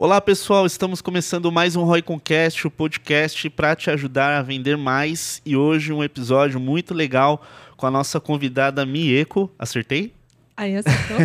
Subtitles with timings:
[0.00, 4.76] Olá pessoal, estamos começando mais um Roy Concast, o podcast para te ajudar a vender
[4.76, 7.44] mais e hoje um episódio muito legal
[7.76, 9.50] com a nossa convidada Mieko.
[9.58, 10.14] Acertei?
[10.56, 11.16] Aí acertou.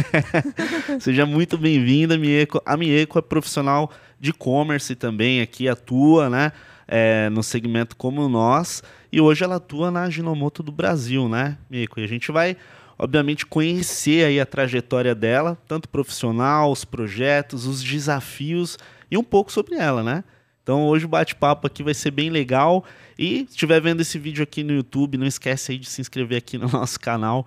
[1.00, 2.60] Seja muito bem-vinda, Mieko.
[2.66, 6.52] A Mieko é profissional de e-commerce também, aqui atua, né?
[6.88, 8.82] É, no segmento como nós.
[9.12, 12.00] E hoje ela atua na Ginomoto do Brasil, né, Mieko?
[12.00, 12.58] E a gente vai
[12.98, 18.78] obviamente conhecer aí a trajetória dela, tanto profissional, os projetos, os desafios
[19.10, 20.24] e um pouco sobre ela, né?
[20.62, 22.86] Então hoje o bate-papo aqui vai ser bem legal
[23.20, 26.38] e se estiver vendo esse vídeo aqui no YouTube, não esquece aí de se inscrever
[26.38, 27.46] aqui no nosso canal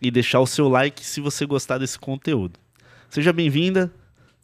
[0.00, 2.58] e deixar o seu like se você gostar desse conteúdo.
[3.08, 3.90] Seja bem-vinda.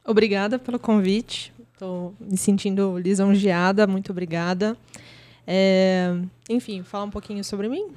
[0.05, 1.53] Obrigada pelo convite.
[1.73, 3.87] Estou me sentindo lisonjeada.
[3.87, 4.77] Muito obrigada.
[5.47, 6.17] É...
[6.49, 7.93] Enfim, falar um pouquinho sobre mim.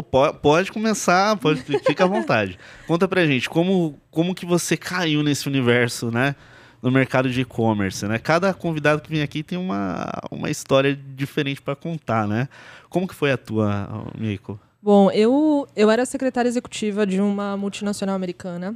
[0.00, 2.58] Pô, pode começar, pode, fica à vontade.
[2.88, 6.34] Conta pra gente, como, como que você caiu nesse universo, né?
[6.80, 8.18] No mercado de e-commerce, né?
[8.18, 12.48] Cada convidado que vem aqui tem uma, uma história diferente para contar, né?
[12.88, 14.58] Como que foi a tua, Mico?
[14.80, 18.74] Bom, eu, eu era secretária executiva de uma multinacional americana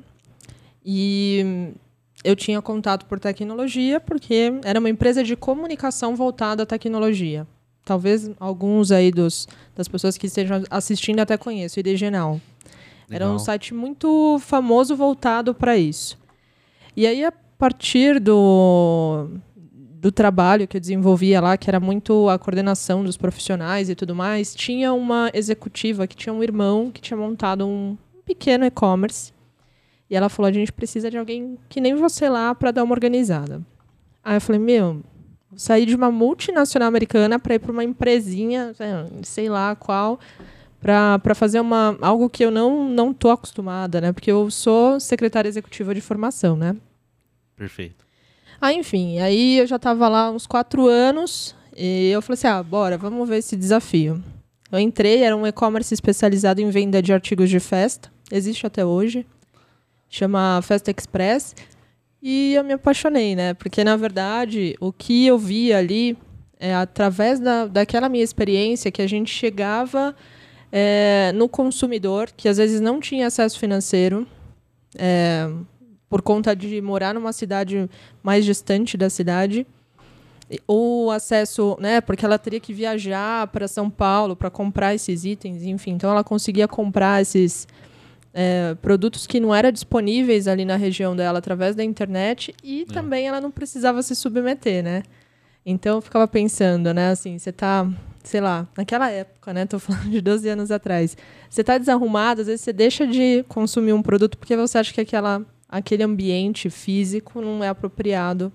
[0.85, 1.73] e
[2.23, 7.47] eu tinha contato por tecnologia porque era uma empresa de comunicação voltada à tecnologia
[7.87, 12.41] talvez alguns aí dos, das pessoas que estejam assistindo até conheçam, o IDGenal.
[13.09, 16.19] Era um site muito famoso voltado para isso.
[16.97, 22.37] E aí, a partir do, do trabalho que eu desenvolvia lá, que era muito a
[22.37, 27.17] coordenação dos profissionais e tudo mais, tinha uma executiva que tinha um irmão que tinha
[27.17, 29.33] montado um pequeno e-commerce.
[30.11, 32.95] E ela falou: a gente precisa de alguém que nem você lá para dar uma
[32.95, 33.63] organizada.
[34.25, 35.05] Aí eu falei: meu,
[35.57, 38.73] sair de uma multinacional americana para ir para uma empresinha,
[39.23, 40.21] sei lá qual,
[40.81, 44.13] para fazer uma, algo que eu não não tô acostumada, né?
[44.13, 46.77] Porque eu sou secretária executiva de formação, né?
[47.57, 48.07] Perfeito.
[48.61, 52.63] Ah, enfim, aí eu já estava lá uns quatro anos e eu falei assim, ah,
[52.63, 54.23] bora, vamos ver esse desafio.
[54.71, 59.27] Eu entrei, era um e-commerce especializado em venda de artigos de festa, existe até hoje,
[60.09, 61.55] chama Festa Express.
[62.23, 63.55] E eu me apaixonei, né?
[63.55, 66.17] Porque, na verdade, o que eu vi ali,
[66.59, 70.15] é, através da, daquela minha experiência, que a gente chegava
[70.73, 74.27] é, no consumidor, que às vezes não tinha acesso financeiro,
[74.99, 75.49] é,
[76.09, 77.89] por conta de morar numa cidade
[78.23, 79.67] mais distante da cidade,
[80.67, 85.65] o acesso, né, porque ela teria que viajar para São Paulo para comprar esses itens,
[85.65, 87.67] enfim, então ela conseguia comprar esses
[88.39, 92.93] é, produtos que não eram disponíveis ali na região dela através da internet e é.
[92.93, 95.03] também ela não precisava se submeter, né?
[95.65, 97.91] Então eu ficava pensando, né, assim, você tá,
[98.23, 101.17] sei lá, naquela época, né, tô falando de 12 anos atrás.
[101.49, 105.01] Você tá desarrumado, às vezes você deixa de consumir um produto porque você acha que
[105.01, 108.53] aquela aquele ambiente físico não é apropriado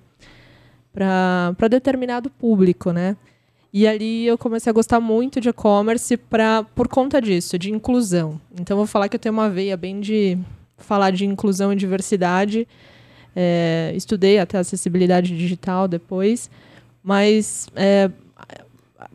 [0.94, 3.18] para determinado público, né?
[3.74, 6.20] E ali eu comecei a gostar muito de e-commerce
[6.76, 8.40] por conta disso, de inclusão.
[8.60, 10.38] Então vou falar que eu tenho uma veia bem de
[10.78, 12.68] falar de inclusão e diversidade.
[13.34, 16.52] É, estudei até acessibilidade digital depois,
[17.02, 18.12] mas é,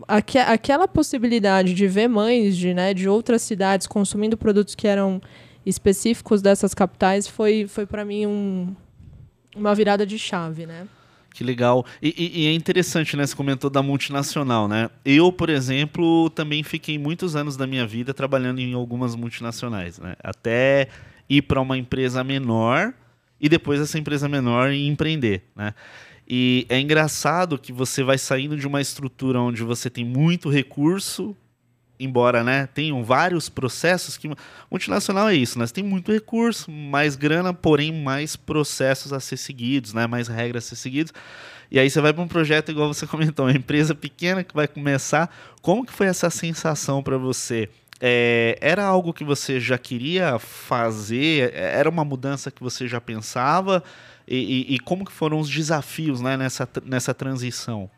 [0.09, 5.21] aqu aquela possibilidade de ver mães de, né, de outras cidades consumindo produtos que eram
[5.67, 8.75] específicos dessas capitais foi, foi para mim um,
[9.55, 10.87] uma virada de chave, né?
[11.37, 11.85] Que legal.
[12.01, 13.27] E, e, e, é interessante, né?
[13.27, 14.89] Você comentou da multinacional, né?
[15.05, 20.17] Eu, por exemplo, também fiquei muitos anos da minha vida trabalhando em algumas multinacionais, né?
[20.25, 20.89] Até
[21.29, 22.95] ir para uma empresa menor
[23.39, 25.75] e depois essa empresa menor e empreender, né?
[26.27, 31.37] E é engraçado que você vai saindo de uma estrutura onde você tem muito recurso,
[31.99, 34.31] embora né, tenham vários processos que
[34.71, 35.67] multinacional é isso, né?
[35.67, 40.07] Você tem muito recurso, mais grana, porém mais processos a ser seguidos, né?
[40.07, 41.13] Mais regras a ser seguidos.
[41.71, 44.69] E aí você vai para um projeto igual você comentou, uma empresa pequena que vai
[44.69, 45.35] começar.
[45.63, 47.69] Como que foi essa sensação para você?
[48.01, 51.53] É, era algo que você já queria fazer?
[51.55, 53.83] Era uma mudança que você já pensava?
[54.29, 54.37] E,
[54.71, 57.91] e, e como que foram os desafios né, nessa, nessa transição?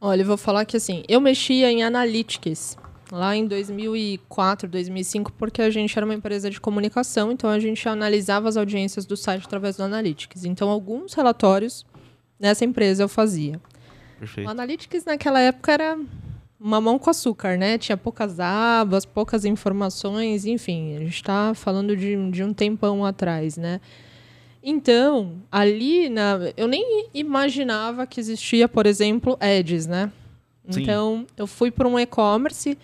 [0.00, 2.76] Olha, eu vou falar que assim, eu mexia em analytics
[3.10, 7.88] lá em 2004, 2005, porque a gente era uma empresa de comunicação, então a gente
[7.88, 10.44] analisava as audiências do site através do Analytics.
[10.44, 11.84] Então, alguns relatórios
[12.38, 13.60] nessa empresa eu fazia.
[14.18, 14.46] Perfeito.
[14.46, 15.98] O Analytics naquela época era
[16.58, 17.78] uma mão com açúcar, né?
[17.78, 23.56] Tinha poucas abas, poucas informações, enfim, a gente está falando de, de um tempão atrás,
[23.56, 23.80] né?
[24.62, 30.12] Então, ali, na, eu nem imaginava que existia, por exemplo, ads, né?
[30.68, 30.82] Sim.
[30.82, 32.76] Então, eu fui para um e-commerce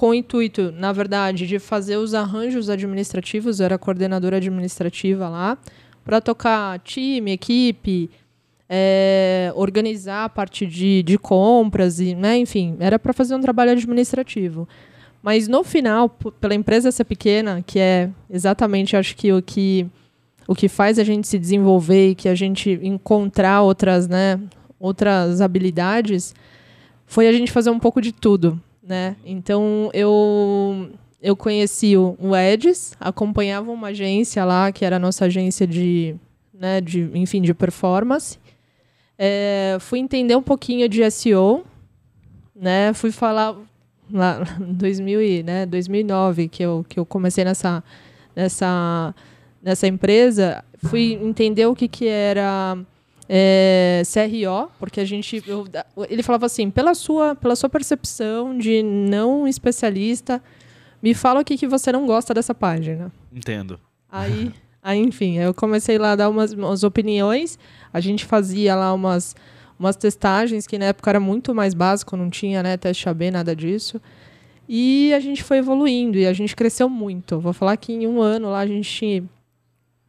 [0.00, 5.58] com o intuito, na verdade, de fazer os arranjos administrativos, eu era coordenadora administrativa lá,
[6.02, 8.08] para tocar time, equipe,
[8.66, 13.72] é, organizar a parte de, de compras e, né, enfim, era para fazer um trabalho
[13.72, 14.66] administrativo.
[15.22, 19.86] Mas no final, pela empresa ser pequena, que é exatamente acho que o que
[20.48, 24.40] o que faz a gente se desenvolver e que a gente encontrar outras, né,
[24.78, 26.34] outras habilidades,
[27.04, 29.16] foi a gente fazer um pouco de tudo, né?
[29.24, 30.90] Então eu
[31.22, 36.16] eu conheci o, o Edis, acompanhava uma agência lá que era a nossa agência de,
[36.52, 38.38] né, de enfim, de performance.
[39.18, 41.64] É, fui entender um pouquinho de SEO,
[42.56, 42.94] né?
[42.94, 43.54] Fui falar
[44.10, 47.84] lá em 2000 né, 2009 que eu, que eu comecei nessa,
[48.34, 49.14] nessa,
[49.62, 52.78] nessa empresa, fui entender o que, que era
[53.32, 55.40] é, CRO, porque a gente.
[55.46, 55.64] Eu,
[56.08, 60.42] ele falava assim, pela sua, pela sua percepção de não especialista,
[61.00, 63.12] me fala o que, que você não gosta dessa página.
[63.32, 63.78] Entendo.
[64.10, 67.56] Aí, aí enfim, eu comecei lá a dar umas, umas opiniões.
[67.92, 69.36] A gente fazia lá umas,
[69.78, 73.54] umas testagens, que na época era muito mais básico, não tinha né, teste AB, nada
[73.54, 74.02] disso.
[74.68, 77.38] E a gente foi evoluindo e a gente cresceu muito.
[77.38, 79.22] Vou falar que em um ano lá a gente.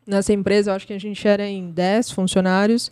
[0.07, 2.89] Nessa empresa, eu acho que a gente era em 10 funcionários.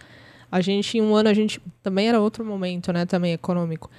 [0.51, 1.61] A gente, em um ano, a gente.
[1.81, 3.05] Também era outro momento, né?
[3.05, 3.89] Também econômico.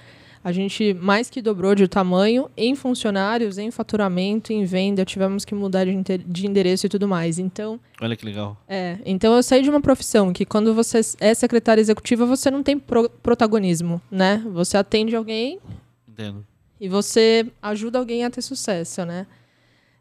[0.43, 5.05] A gente mais que dobrou de tamanho em funcionários, em faturamento, em venda.
[5.05, 7.37] Tivemos que mudar de, de endereço e tudo mais.
[7.37, 7.79] Então.
[8.01, 8.57] Olha que legal.
[8.67, 8.97] É.
[9.05, 12.79] Então eu saí de uma profissão que quando você é secretária executiva, você não tem
[12.79, 14.43] pro protagonismo, né?
[14.51, 15.59] Você atende alguém.
[16.09, 16.45] Entendo.
[16.79, 19.27] E você ajuda alguém a ter sucesso, né?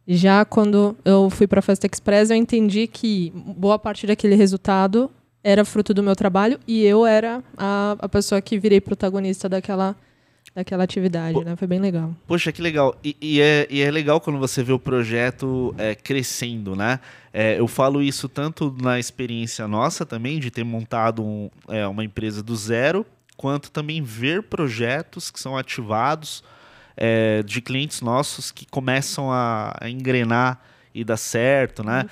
[0.08, 5.10] Já quando eu fui para a Festa Express, eu entendi que boa parte daquele resultado
[5.42, 9.96] era fruto do meu trabalho e eu era a, a pessoa que virei protagonista daquela
[10.54, 11.54] daquela atividade, Pô, né?
[11.54, 12.14] Foi bem legal.
[12.26, 12.98] Poxa, que legal.
[13.04, 16.98] E, e, é, e é legal quando você vê o projeto é, crescendo, né?
[17.32, 22.02] É, eu falo isso tanto na experiência nossa também, de ter montado um, é, uma
[22.02, 23.06] empresa do zero,
[23.36, 26.42] quanto também ver projetos que são ativados
[26.96, 30.60] é, de clientes nossos que começam a, a engrenar
[30.94, 32.06] e dar certo, né?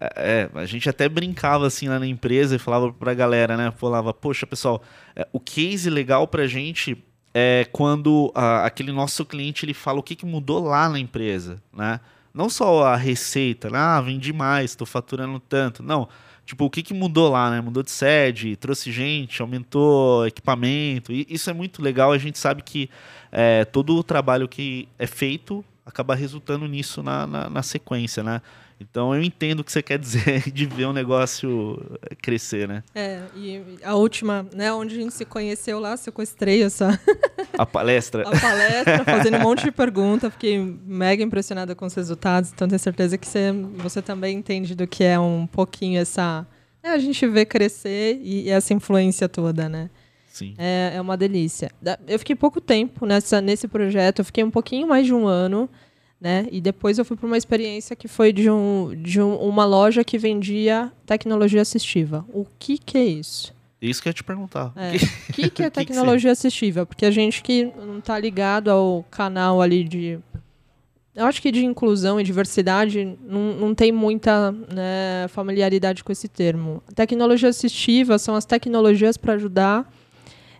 [0.00, 3.72] É, é, a gente até brincava assim lá na empresa e falava pra galera, né?
[3.76, 4.82] Falava, poxa, pessoal,
[5.14, 6.96] é, o case legal pra gente
[7.34, 11.62] é quando a, aquele nosso cliente ele fala o que, que mudou lá na empresa,
[11.72, 12.00] né?
[12.34, 13.78] Não só a receita, né?
[13.78, 15.82] ah, vendi mais, estou faturando tanto.
[15.82, 16.08] Não,
[16.46, 17.60] tipo, o que, que mudou lá, né?
[17.60, 21.12] Mudou de sede, trouxe gente, aumentou equipamento.
[21.12, 22.10] E isso é muito legal.
[22.10, 22.88] A gente sabe que
[23.30, 28.40] é, todo o trabalho que é feito acaba resultando nisso na, na, na sequência, né?
[28.80, 31.78] Então eu entendo o que você quer dizer de ver um negócio
[32.20, 32.82] crescer, né?
[32.94, 36.98] É, e a última, né, onde a gente se conheceu lá, sequestrei essa.
[37.58, 38.22] A palestra.
[38.26, 42.78] a palestra, fazendo um monte de pergunta, fiquei mega impressionada com os resultados, então tenho
[42.78, 46.46] certeza que você, você também entende do que é um pouquinho essa.
[46.82, 49.90] É, a gente vê crescer e, e essa influência toda, né?
[50.32, 50.54] Sim.
[50.56, 51.70] É, é uma delícia.
[52.08, 55.68] Eu fiquei pouco tempo nessa, nesse projeto, eu fiquei um pouquinho mais de um ano.
[56.18, 56.46] Né?
[56.52, 60.04] E depois eu fui para uma experiência que foi de, um, de um, uma loja
[60.04, 62.24] que vendia tecnologia assistiva.
[62.32, 63.52] O que, que é isso?
[63.80, 64.66] Isso que eu ia te perguntar.
[64.68, 64.92] O é.
[65.32, 66.86] que, que, é tecnologia assistiva?
[66.86, 70.20] Porque a gente que não está ligado ao canal ali de.
[71.12, 76.28] Eu acho que de inclusão e diversidade não, não tem muita né, familiaridade com esse
[76.28, 76.80] termo.
[76.94, 79.92] tecnologia assistiva são as tecnologias para ajudar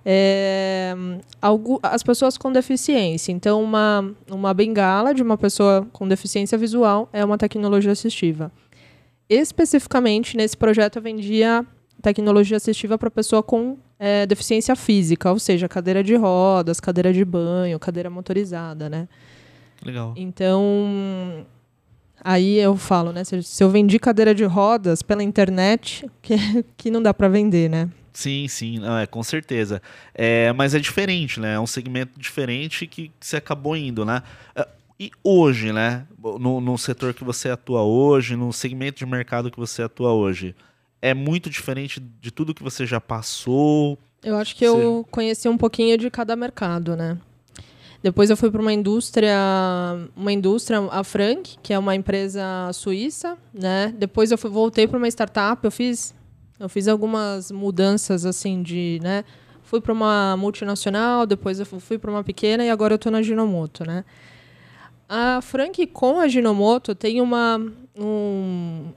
[0.04, 0.94] é,
[1.40, 3.32] algo, as pessoas com deficiência.
[3.32, 8.50] Então, uma, uma bengala de uma pessoa com deficiência visual é uma tecnologia assistiva.
[9.28, 11.64] Especificamente, nesse projeto, eu vendia
[12.02, 17.24] tecnologia assistiva para pessoa com é, deficiência física, ou seja, cadeira de rodas, cadeira de
[17.24, 19.08] banho, cadeira motorizada, né?
[19.84, 20.12] Legal.
[20.16, 21.46] Então,
[22.24, 23.22] aí eu falo, né?
[23.24, 27.88] Se eu vendi cadeira de rodas pela internet, que, que não dá para vender, né?
[28.12, 29.80] Sim, sim, não, é, com certeza.
[30.14, 31.54] É, mas é diferente, né?
[31.54, 34.22] É um segmento diferente que, que você acabou indo, né?
[34.54, 34.68] É,
[35.00, 36.06] e hoje, né?
[36.18, 40.54] No, no setor que você atua hoje, no segmento de mercado que você atua hoje,
[41.00, 43.98] é muito diferente de tudo que você já passou?
[44.22, 44.84] Eu acho que você...
[44.84, 47.18] eu conheci um pouquinho de cada mercado, né?
[48.02, 49.36] Depois eu fui para uma indústria,
[50.16, 52.42] uma indústria, a Frank, que é uma empresa
[52.72, 53.94] suíça, né?
[53.96, 56.14] Depois eu fui, voltei para uma startup, eu fiz
[56.62, 59.24] eu fiz algumas mudanças assim de, né?
[59.64, 63.20] Fui para uma multinacional, depois eu fui para uma pequena e agora eu estou na
[63.20, 64.04] Ginomoto, né?
[65.08, 67.60] A Frank com a Ginomoto tem uma
[67.98, 68.92] um,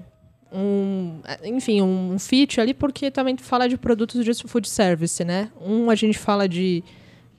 [0.53, 5.50] um enfim, um fit ali porque também fala de produtos de food service, né?
[5.59, 6.83] Um a gente fala de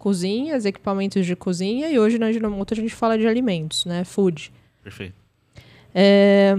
[0.06, 4.04] cozinhas, equipamentos de cozinha e hoje na Ginomoto a gente fala de alimentos, né?
[4.04, 4.52] Food.
[4.80, 5.16] Perfeito.
[5.92, 6.56] É,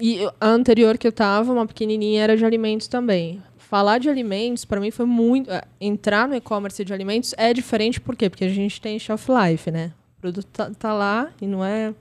[0.00, 3.42] e a anterior que eu tava, uma pequenininha, era de alimentos também.
[3.58, 5.50] falar de alimentos, para mim foi muito.
[5.50, 8.30] é, Entrar no e-commerce de alimentos é diferente, por quê?
[8.30, 9.92] Porque a gente tem shelf life, né?
[10.16, 11.92] O produto tá, tá lá e não é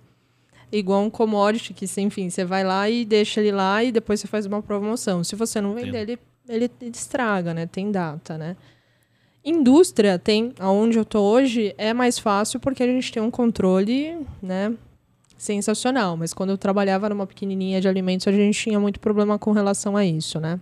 [0.71, 4.27] igual um commodity, que, enfim, você vai lá e deixa ele lá e depois você
[4.27, 5.25] faz uma promoção.
[5.25, 7.65] Se você não vender, ele, ele estraga, né?
[7.65, 8.55] Tem data, né?
[9.43, 14.17] Indústria tem, aonde eu tô hoje, é mais fácil porque a gente tem um controle,
[14.41, 14.73] né?
[15.37, 16.17] Sensacional.
[16.17, 19.95] Mas quando eu trabalhava numa pequenininha de alimentos, a gente tinha muito problema com relação
[19.95, 20.59] a isso, né?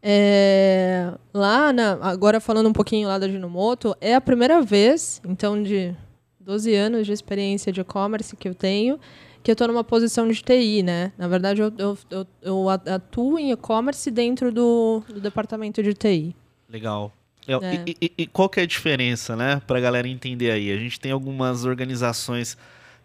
[0.00, 5.60] É, lá, na, agora falando um pouquinho lá da Ginomoto, é a primeira vez, então,
[5.60, 5.92] de
[6.38, 9.00] 12 anos de experiência de e-commerce que eu tenho,
[9.42, 11.12] que eu estou numa posição de TI, né?
[11.18, 16.36] Na verdade, eu, eu, eu, eu atuo em e-commerce dentro do, do departamento de TI.
[16.68, 17.12] Legal.
[17.46, 17.62] Legal.
[17.62, 17.84] É.
[17.86, 19.60] E, e- e qual que é a diferença, né?
[19.66, 20.72] Pra galera entender aí.
[20.72, 22.56] A gente tem algumas organizações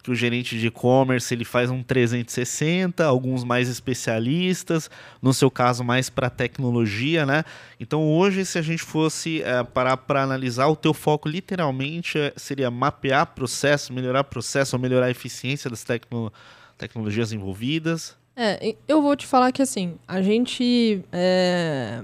[0.04, 4.90] que o gerente de e-commerce ele faz um 360, alguns mais especialistas,
[5.22, 7.44] no seu caso mais para tecnologia, né?
[7.80, 12.34] Então hoje se a gente fosse eh, parar para analisar, o teu foco literalmente eh,
[12.36, 16.34] seria mapear processo, melhorar processo, ou melhorar a eficiência das tecno-
[16.80, 18.18] tecnologias envolvidas.
[18.36, 21.04] É, eu vou te falar que assim, a gente.
[21.12, 22.02] É,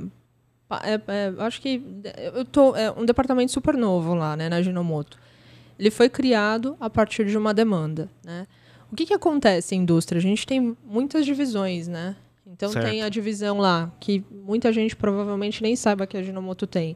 [0.83, 1.81] é, é, acho que
[2.33, 2.75] eu tô.
[2.75, 5.17] É um departamento super novo lá, né, na Ginomoto.
[5.79, 8.47] Ele foi criado a partir de uma demanda, né?
[8.91, 10.19] O que, que acontece em indústria?
[10.19, 12.15] A gente tem muitas divisões, né?
[12.45, 12.85] Então Certo.
[12.85, 16.95] tem a divisão lá, que muita gente provavelmente nem saiba que a Ginomoto tem.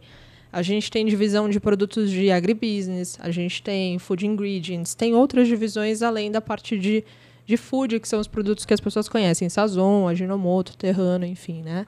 [0.51, 5.47] A gente tem divisão de produtos de agribusiness, a gente tem food ingredients, tem outras
[5.47, 7.03] divisões além da parte de,
[7.45, 11.85] de food, que são os produtos que as pessoas conhecem, Sazon, Aginomoto, Terrano, enfim, né?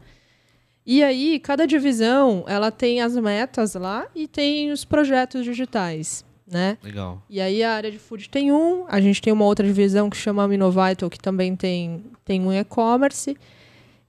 [0.85, 6.77] E aí, cada divisão, ela tem as metas lá e tem os projetos digitais, né?
[6.83, 7.23] Legal.
[7.29, 10.17] E aí a área de food tem um, a gente tem uma outra divisão que
[10.17, 13.37] chama Minovital, que também tem, tem um e-commerce.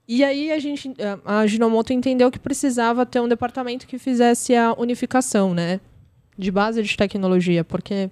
[0.07, 0.93] E aí a gente,
[1.25, 5.79] a Ginomoto entendeu que precisava ter um departamento que fizesse a unificação, né?
[6.37, 8.09] De base de tecnologia, porque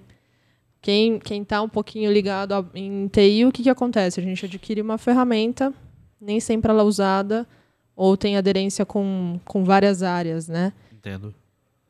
[0.80, 4.18] quem quem está um pouquinho ligado a, em TI, o que, que acontece?
[4.18, 5.72] A gente adquire uma ferramenta,
[6.18, 7.46] nem sempre ela é usada,
[7.96, 10.72] ou tem aderência com, com várias áreas, né?
[10.92, 11.34] Entendo.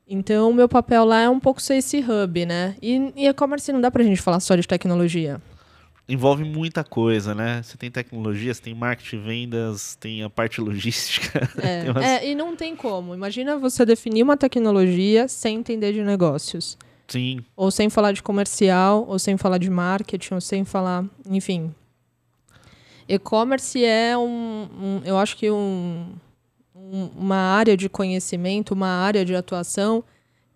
[0.07, 2.77] Então, o meu papel lá é um pouco ser esse hub, né?
[2.83, 5.41] E e e-commerce não dá pra gente falar só de tecnologia.
[6.07, 7.63] envolve muita coisa, né?
[7.63, 11.49] Você tem tecnologia, você tem marketing, vendas, tem a parte logística.
[11.59, 13.15] É, umas- é, e não tem como.
[13.15, 16.77] Imagina você definir uma tecnologia sem entender de negócios.
[17.09, 21.05] Sim, Ou sem falar de comercial, ou sem falar de marketing, ou sem falar.
[21.31, 21.75] Enfim.
[23.09, 26.07] E-commerce é um, um- Eu acho que um,
[26.75, 30.03] um- uma área de conhecimento, uma área de atuação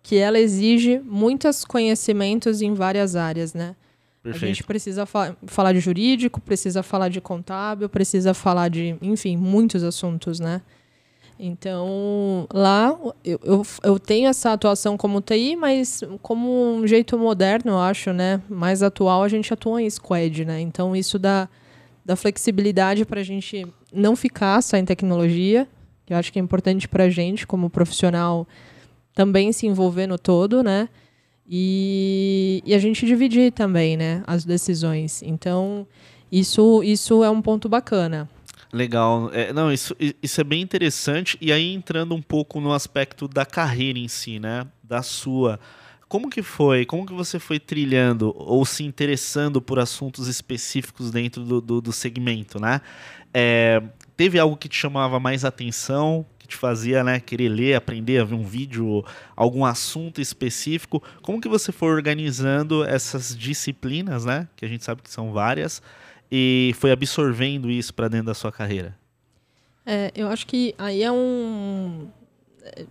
[0.01, 3.75] que ela exige muitos conhecimentos em várias áreas, né?
[4.23, 4.65] A gente perfeito.
[4.65, 10.39] precisa fa- falar de jurídico, precisa falar de contábil, precisa falar de, enfim, muitos assuntos,
[10.39, 10.61] né?
[11.39, 17.71] Então, lá eu, eu, eu tenho essa atuação como TI, mas como um jeito moderno,
[17.71, 18.41] eu acho, né?
[18.49, 20.59] Mais atual, a gente atua em squad, né?
[20.59, 21.47] Então, isso dá,
[22.09, 25.67] dá flexibilidade para a gente não ficar só em tecnologia,
[26.07, 28.47] que eu acho que é importante para a gente, como profissional,
[29.13, 30.89] também se envolver no todo, né?
[31.47, 35.21] E, e a gente dividir também, né, as decisões.
[35.21, 35.85] Então,
[36.31, 38.27] isso, isso é um ponto bacana.
[38.73, 39.29] Legal.
[39.31, 41.37] É, não, isso, isso é bem interessante.
[41.39, 44.65] E aí, entrando um pouco no aspecto da carreira em si, né?
[44.83, 45.59] Da sua.
[46.09, 46.87] Como que foi?
[46.87, 51.93] Como que você foi trilhando ou se interessando por assuntos específicos dentro do, do, do
[51.93, 52.81] segmento, né?
[53.31, 53.79] É,
[54.17, 58.33] teve algo que te chamava mais atenção, que te fazia, né, querer ler, aprender, ver
[58.33, 61.01] um vídeo, algum assunto específico?
[61.21, 64.47] Como que você foi organizando essas disciplinas, né?
[64.55, 65.79] Que a gente sabe que são várias,
[66.31, 68.97] e foi absorvendo isso para dentro da sua carreira?
[69.85, 72.07] É, eu acho que aí é um.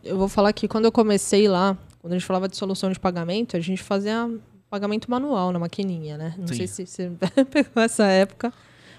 [0.04, 2.99] Eu vou falar que quando eu comecei lá, quando a gente falava de solução de
[2.99, 4.31] pagamento, a gente fazia
[4.71, 6.35] pagamento manual na maquininha, né?
[6.38, 6.55] Não Sim.
[6.55, 7.11] sei se você
[7.50, 8.52] pegou essa época,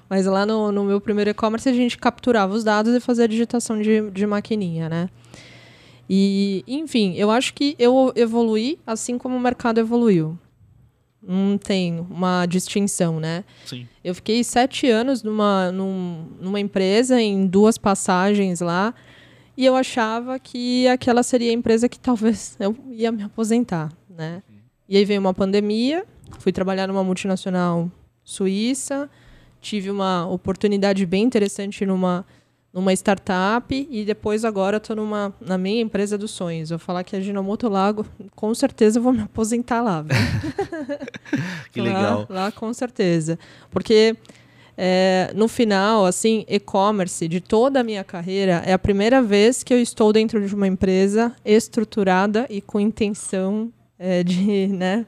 [0.09, 3.27] mas lá no, no meu primeiro e-commerce a gente capturava os dados e fazia a
[3.27, 5.09] digitação de, de maquininha, né?
[6.09, 10.37] E, enfim, eu acho que eu evoluí assim como o mercado evoluiu.
[11.21, 13.43] Não tem uma distinção, né?
[13.65, 13.87] Sim.
[14.03, 18.93] Eu fiquei sete anos numa, num- numa empresa, em duas passagens lá,
[19.59, 24.41] e eu achava que aquela seria a empresa que talvez eu ia me aposentar, né?
[24.87, 26.05] E aí veio uma pandemia,
[26.39, 27.91] fui trabalhar numa multinacional
[28.23, 29.09] suíça,
[29.59, 32.25] tive uma oportunidade bem interessante numa,
[32.73, 36.69] numa startup e depois agora estou numa na minha empresa dos sonhos.
[36.69, 40.05] Vou falar que a Ginomoto Lago, com certeza eu vou me aposentar lá.
[41.71, 42.25] Que Lá- legal.
[42.29, 43.37] Lá, com certeza.
[43.69, 44.15] Porque
[44.81, 49.73] é, no final, assim, e-commerce de toda a minha carreira é a primeira vez que
[49.73, 55.05] eu estou dentro de uma empresa estruturada e com intenção é, de, né,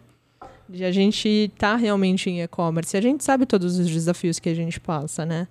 [0.68, 2.98] de a gente estar tá realmente em e-commerce.
[2.98, 5.48] A gente sabe todos os desafios que a gente passa, né?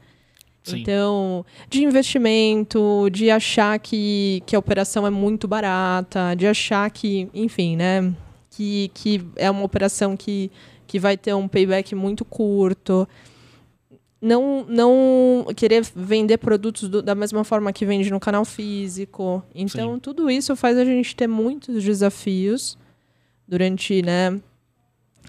[0.64, 0.80] Sim.
[0.82, 7.26] Então, de investimento, de achar que, que a operação é muito barata, de achar que,
[7.32, 8.12] enfim, né?
[8.50, 10.50] Que, que é uma operação que,
[10.86, 13.08] que vai ter um payback muito curto.
[14.20, 19.42] Não, não querer vender produtos do, da mesma forma que vende no canal físico.
[19.54, 20.00] Então, Sim.
[20.00, 22.76] tudo isso faz a gente ter muitos desafios
[23.48, 24.38] durante, né?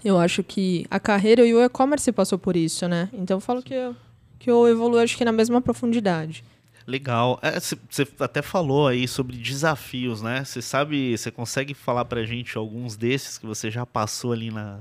[0.04, 3.08] Eu acho que a carreira e o e-commerce passou por isso, né?
[3.14, 3.96] Então, eu falo que eu
[4.42, 6.42] que eu evoluo acho que na mesma profundidade.
[6.84, 7.40] Legal.
[7.88, 10.42] Você é, até falou aí sobre desafios, né?
[10.42, 14.80] Você sabe, você consegue falar pra gente alguns desses que você já passou ali na,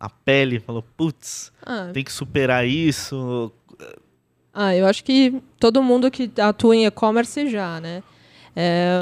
[0.00, 0.58] na pele?
[0.58, 1.90] Falou, putz, ah.
[1.92, 3.52] tem que superar isso.
[4.52, 8.02] Ah, eu acho que todo mundo que atua em e-commerce já, né?
[8.56, 8.98] É,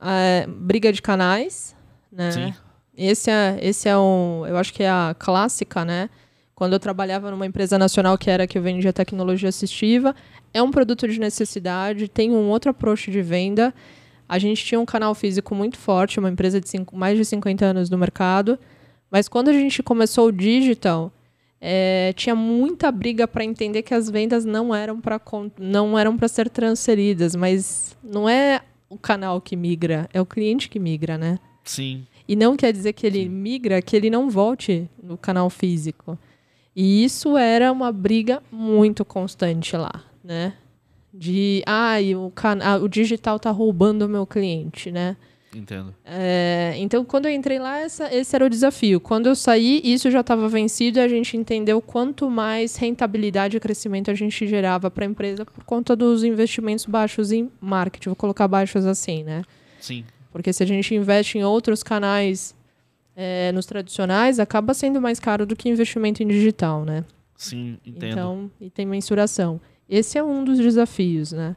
[0.00, 1.76] é, briga de canais,
[2.10, 2.30] né?
[2.32, 2.54] Sim.
[2.96, 6.10] Esse é, esse é um, eu acho que é a clássica, né?
[6.52, 10.16] Quando eu trabalhava numa empresa nacional que era que eu vendia tecnologia assistiva,
[10.52, 13.72] é um produto de necessidade, tem um outro approach de venda.
[14.28, 17.64] A gente tinha um canal físico muito forte, uma empresa de cinco, mais de 50
[17.64, 18.58] anos no mercado.
[19.10, 21.12] Mas quando a gente começou o digital,
[21.60, 25.20] é, tinha muita briga para entender que as vendas não eram para
[25.58, 30.68] não eram para ser transferidas, mas não é o canal que migra, é o cliente
[30.68, 31.38] que migra, né?
[31.64, 32.06] Sim.
[32.26, 33.28] E não quer dizer que ele Sim.
[33.28, 36.18] migra, que ele não volte no canal físico.
[36.76, 40.54] E isso era uma briga muito constante lá, né?
[41.12, 45.16] De, ai, ah, o, can ah, o digital tá roubando o meu cliente, né?
[45.54, 45.94] Entendo.
[46.04, 49.00] É, então, quando eu entrei lá, essa, esse era o desafio.
[49.00, 53.60] Quando eu saí, isso já estava vencido e a gente entendeu quanto mais rentabilidade e
[53.60, 58.10] crescimento a gente gerava para a empresa por conta dos investimentos baixos em marketing.
[58.10, 59.42] Vou colocar baixos assim, né?
[59.80, 60.04] Sim.
[60.30, 62.54] Porque se a gente investe em outros canais
[63.16, 67.04] é, nos tradicionais, acaba sendo mais caro do que investimento em digital, né?
[67.36, 68.12] Sim, entendo.
[68.12, 69.60] Então, e tem mensuração.
[69.88, 71.56] Esse é um dos desafios, né?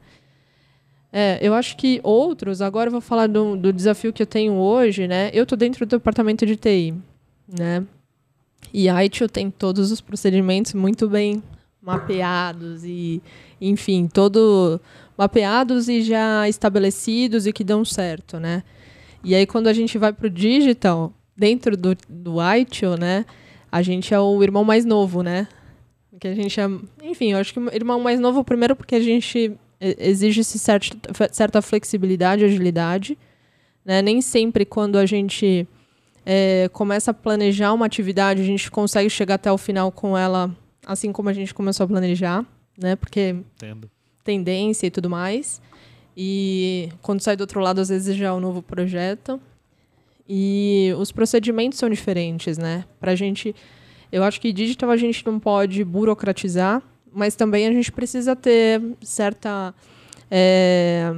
[1.14, 4.54] É, eu acho que outros, agora eu vou falar do, do desafio que eu tenho
[4.54, 5.30] hoje, né?
[5.34, 6.94] Eu estou dentro do departamento de TI,
[7.48, 7.86] né?
[8.74, 11.44] E a ITIL tem todos os procedimentos muito bem
[11.82, 13.22] mapeados e,
[13.60, 14.80] enfim, todo
[15.18, 18.64] mapeados e já estabelecidos e que dão certo, né?
[19.24, 23.26] E aí quando a gente vai para o digital, dentro do, do Aitio, né?
[23.72, 25.48] A gente é o irmão mais novo, né?
[26.20, 26.70] Que a gente é,
[27.04, 31.62] enfim, eu acho que o irmão mais novo primeiro porque a gente exige certa, certa
[31.62, 33.18] flexibilidade, agilidade,
[33.84, 34.02] né?
[34.02, 35.68] Nem sempre quando a gente
[36.26, 40.56] é, começa a planejar uma atividade, a gente consegue chegar até o final com ela
[40.86, 42.46] assim como a gente começou a planejar,
[42.78, 42.96] né?
[42.96, 43.90] Porque Entendo.
[44.24, 45.62] tendência e tudo mais.
[46.16, 49.40] E quando sai do outro lado, às vezes já é um novo projeto.
[50.28, 52.86] E os procedimentos são diferentes, né?
[53.00, 53.56] Pra gente.
[54.12, 56.82] Eu acho que digital a gente não pode burocratizar,
[57.14, 59.74] mas também a gente precisa ter certa.
[60.30, 61.12] É,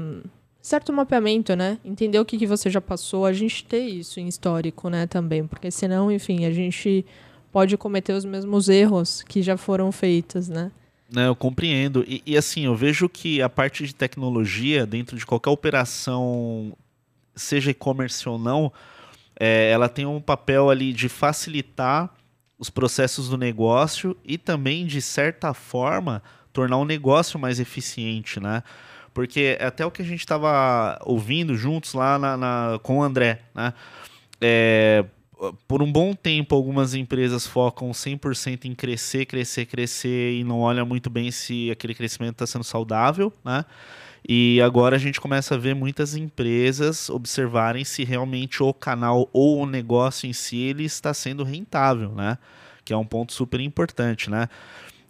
[0.61, 1.77] certo mapeamento, né?
[1.83, 5.45] Entender o que, que você já passou, a gente ter isso em histórico, né, também.
[5.45, 7.05] Porque senão, enfim, a gente
[7.51, 10.71] pode cometer os mesmos erros que já foram feitos, né?
[11.13, 12.03] Né, eu compreendo.
[12.07, 16.73] E, e, assim, eu vejo que a parte de tecnologia, dentro de qualquer operação,
[17.35, 18.71] seja e-commerce ou não,
[19.39, 22.09] é, ela tem um papel ali de facilitar
[22.63, 26.23] os processos do negócio e também, de certa forma,
[26.53, 28.63] tornar o negócio mais eficiente, né?
[29.13, 33.03] Porque é até o que a gente estava ouvindo juntos lá na, na, com o
[33.03, 33.73] André, né?
[34.39, 35.03] É,
[35.67, 40.85] por um bom tempo, algumas empresas focam 100% em crescer, crescer, crescer e não olham
[40.85, 43.65] muito bem se aquele crescimento está sendo saudável, né?
[44.27, 49.61] E agora a gente começa a ver muitas empresas observarem se realmente o canal ou
[49.61, 52.37] o negócio em si ele está sendo rentável, né?
[52.85, 54.47] Que é um ponto super importante, né?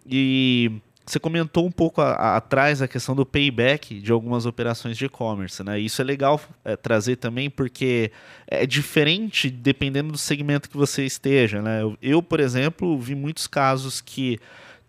[0.06, 0.72] E
[1.06, 5.06] você comentou um pouco a, a, atrás a questão do payback de algumas operações de
[5.06, 5.80] e-commerce, né?
[5.80, 8.12] Isso é legal é, trazer também porque
[8.48, 11.84] é diferente dependendo do segmento que você esteja, né?
[11.84, 14.40] Eu, eu, por exemplo, vi muitos casos que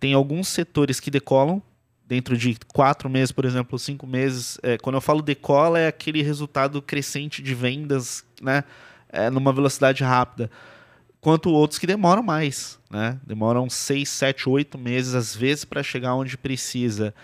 [0.01, 1.63] tem alguns setores que decolam
[2.07, 4.59] dentro de quatro meses, por exemplo, cinco meses.
[4.63, 8.65] É, quando eu falo decola, é aquele resultado crescente de vendas, né?
[9.09, 10.51] É, numa velocidade rápida.
[11.21, 13.19] Quanto outros que demoram mais, né?
[13.27, 17.15] Demoram seis, sete, oito meses, às vezes, para chegar onde precisa.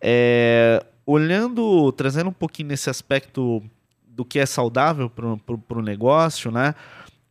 [0.00, 3.62] É, olhando, trazendo um pouquinho nesse aspecto
[4.06, 6.74] do que é saudável para o negócio, né?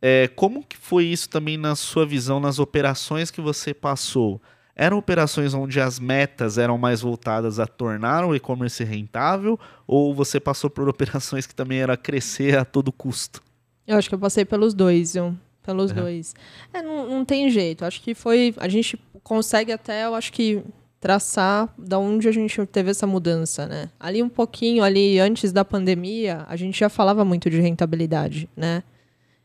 [0.00, 4.40] É, como que foi isso também na sua visão, nas operações que você passou?
[4.76, 10.40] Eram operações onde as metas eram mais voltadas a tornar o e-commerce rentável ou você
[10.40, 13.42] passou por operações que também era crescer a todo custo?
[13.86, 15.36] Eu acho que eu passei pelos dois, viu?
[15.62, 15.94] Pelos é.
[15.94, 16.34] dois.
[16.72, 17.84] É, não, não tem jeito.
[17.84, 18.54] Acho que foi.
[18.56, 20.62] A gente consegue até, eu acho que
[21.00, 23.90] traçar da onde a gente teve essa mudança, né?
[24.00, 28.82] Ali um pouquinho ali antes da pandemia, a gente já falava muito de rentabilidade, né?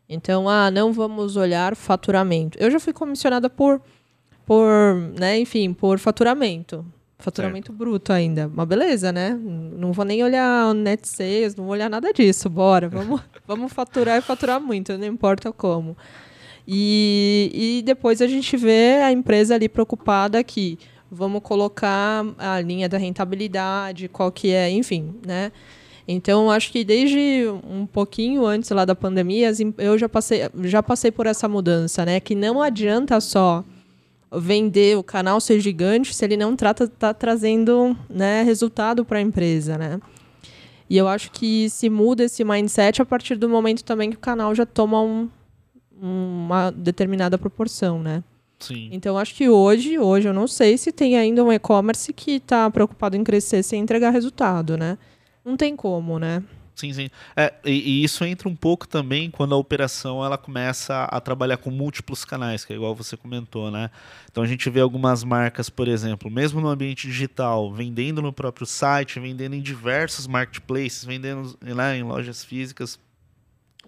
[0.07, 2.57] Então, ah, não vamos olhar faturamento.
[2.59, 3.81] Eu já fui comissionada por
[4.49, 6.83] por, né, enfim, por faturamento.
[7.19, 7.77] Faturamento certo.
[7.77, 8.49] bruto ainda.
[8.51, 9.39] Mas beleza, né?
[9.39, 12.49] Não vou nem olhar net sales, não vou olhar nada disso.
[12.49, 15.95] Bora, vamos, vamos faturar e faturar muito, não importa como.
[16.67, 20.79] E, e depois a gente vê a empresa ali preocupada que
[21.11, 25.51] vamos colocar a linha da rentabilidade, qual que é, enfim, né?
[26.07, 31.11] Então, acho que desde um pouquinho antes lá da pandemia, eu já passei, já passei
[31.11, 32.19] por essa mudança, né?
[32.19, 33.63] Que não adianta só
[34.31, 39.21] vender o canal ser gigante se ele não trata tá trazendo né, resultado para a
[39.21, 39.99] empresa, né?
[40.89, 44.19] E eu acho que se muda esse mindset a partir do momento também que o
[44.19, 45.29] canal já toma um,
[46.01, 48.23] uma determinada proporção, né?
[48.59, 48.89] Sim.
[48.91, 52.69] Então acho que hoje, hoje eu não sei se tem ainda um e-commerce que está
[52.69, 54.97] preocupado em crescer sem entregar resultado, né?
[55.45, 56.43] Não tem como, né?
[56.79, 57.09] Sim, sim.
[57.35, 61.57] É, e, e, isso entra um pouco também quando a operação ela começa a trabalhar
[61.57, 63.91] com múltiplos canais, que é igual você comentou, né?
[64.31, 68.65] Então a gente vê algumas marcas, por exemplo, mesmo no ambiente digital, vendendo no próprio
[68.65, 72.97] site, vendendo em diversos marketplaces, vendendo lá em lojas físicas,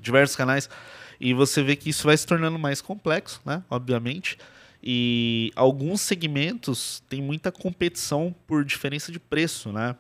[0.02, 0.70] diversos canais,
[1.18, 3.64] e você vê que isso vai se tornando mais complexo, né?
[3.70, 4.38] Obviamente.
[4.84, 9.96] E alguns segmentos têm muita competição por diferença de preço, né?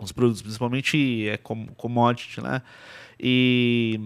[0.00, 2.62] Os produtos, principalmente é commodity, né?
[3.20, 4.00] E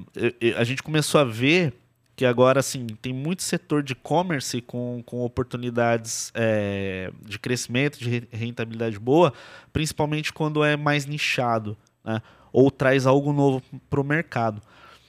[0.57, 1.73] a gente começou a ver
[2.15, 8.27] que agora assim tem muito setor de e-commerce com, com oportunidades é, de crescimento, de
[8.33, 9.33] rentabilidade boa,
[9.73, 12.23] principalmente quando é mais nichado, né?
[12.53, 14.63] Ou traz algo novo para o mercado.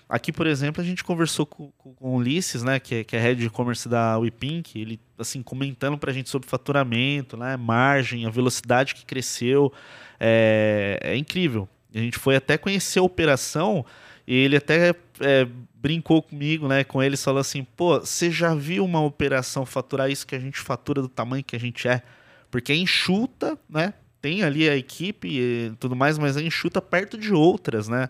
[0.10, 3.16] Aqui, por exemplo, a gente conversou com, com, com o Ulisses, né, que é, que
[3.16, 7.58] é head de e-commerce da WePink, ele assim comentando para a gente sobre faturamento, né,
[7.58, 9.72] margem, a velocidade que cresceu,
[10.18, 11.68] é, é incrível.
[11.94, 13.86] A gente foi até conhecer a operação
[14.26, 18.86] e ele até é, brincou comigo, né, com ele, falou assim, pô, você já viu
[18.86, 22.02] uma operação faturar isso que a gente fatura do tamanho que a gente é?
[22.50, 23.94] Porque é enxuta, né?
[24.22, 28.10] Tem ali a equipe e tudo mais, mas é enxuta perto de outras, né?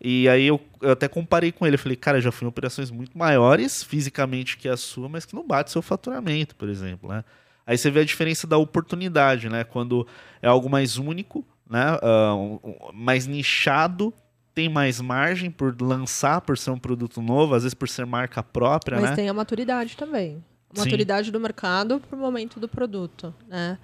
[0.00, 1.76] E aí eu, eu, até comparei com ele.
[1.76, 5.46] falei, cara, já fui em operações muito maiores fisicamente que a sua, mas que não
[5.46, 7.24] bate seu faturamento, por exemplo, né?
[7.66, 9.64] Aí você vê a diferença da oportunidade, né?
[9.64, 10.06] Quando
[10.40, 11.96] é algo mais único, né?
[11.96, 14.14] Uh, mais nichado,
[14.54, 18.42] tem mais margem por lançar, por ser um produto novo, às vezes por ser marca
[18.42, 19.16] própria, mas né?
[19.16, 20.42] tem a maturidade também.
[20.74, 21.32] A maturidade Sim.
[21.32, 23.78] do mercado para o momento do produto, né?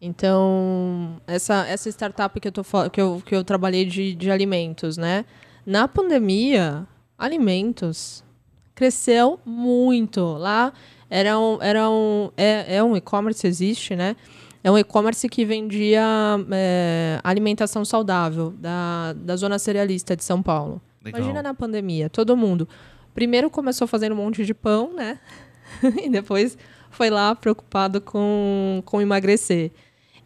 [0.00, 4.96] Então, essa, essa startup que eu, tô, que eu, que eu trabalhei de, de alimentos,
[4.96, 5.24] né?
[5.66, 6.86] Na pandemia,
[7.18, 8.24] alimentos
[8.72, 10.22] cresceu muito.
[10.36, 10.72] Lá
[11.10, 14.14] era um, era um, é, é um e-commerce, existe, né?
[14.62, 16.04] É um e-commerce que vendia
[16.52, 20.80] é, alimentação saudável da, da zona cerealista de São Paulo.
[21.04, 21.20] Legal.
[21.20, 22.68] Imagina na pandemia, todo mundo.
[23.14, 25.18] Primeiro começou fazendo um monte de pão, né?
[26.02, 26.56] e depois
[26.90, 29.72] foi lá preocupado com, com emagrecer.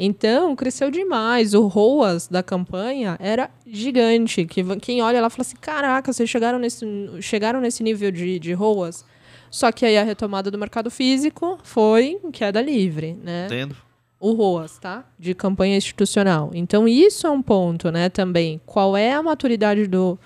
[0.03, 1.53] Então, cresceu demais.
[1.53, 4.47] O ROAS da campanha era gigante.
[4.47, 6.87] Que quem olha lá fala assim: caraca, vocês chegaram nesse,
[7.21, 9.05] chegaram nesse nível de, de ROAS.
[9.51, 13.45] Só que aí a retomada do mercado físico foi queda livre, né?
[13.45, 13.77] Entendo.
[14.19, 15.05] O ROAS, tá?
[15.19, 16.51] De campanha institucional.
[16.55, 18.59] Então, isso é um ponto, né, também.
[18.65, 20.19] Qual é a maturidade do,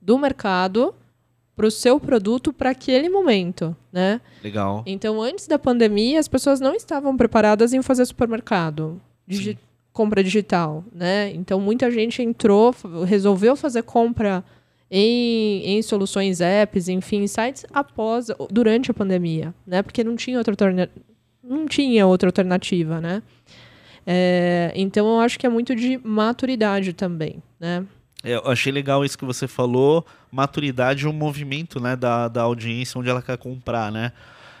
[0.00, 0.94] do mercado
[1.56, 4.20] para o seu produto para aquele momento, né?
[4.44, 4.84] Legal.
[4.86, 9.58] Então, antes da pandemia, as pessoas não estavam preparadas em fazer supermercado digi
[9.92, 11.32] compra digital, né?
[11.34, 12.74] Então muita gente entrou,
[13.06, 14.44] resolveu fazer compra
[14.90, 19.82] em, em soluções apps, enfim, sites após, durante a pandemia, né?
[19.82, 20.54] Porque não tinha outra
[21.42, 23.22] não tinha outra alternativa, né?
[24.06, 27.84] É, então eu acho que é muito de maturidade também, né?
[28.22, 32.42] É, eu achei legal isso que você falou, maturidade é um movimento, né, da, da
[32.42, 34.12] audiência onde ela quer comprar, né?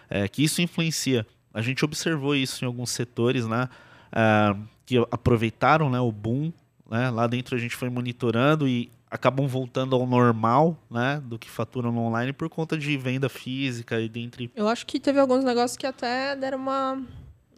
[0.08, 1.26] É, que isso influencia.
[1.52, 3.68] A gente observou isso em alguns setores, né?
[4.12, 6.52] Uh, que aproveitaram né, o boom.
[6.90, 7.10] Né?
[7.10, 11.92] Lá dentro a gente foi monitorando e acabam voltando ao normal, né, do que faturam
[11.92, 14.50] no online por conta de venda física e dentre.
[14.54, 17.02] Eu acho que teve alguns negócios que até deram uma,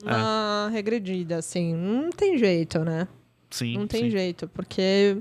[0.03, 0.73] uma é.
[0.73, 3.09] regredida, assim, não tem jeito, né?
[3.51, 3.79] Sim.
[3.79, 4.11] Não tem sim.
[4.11, 5.17] jeito, porque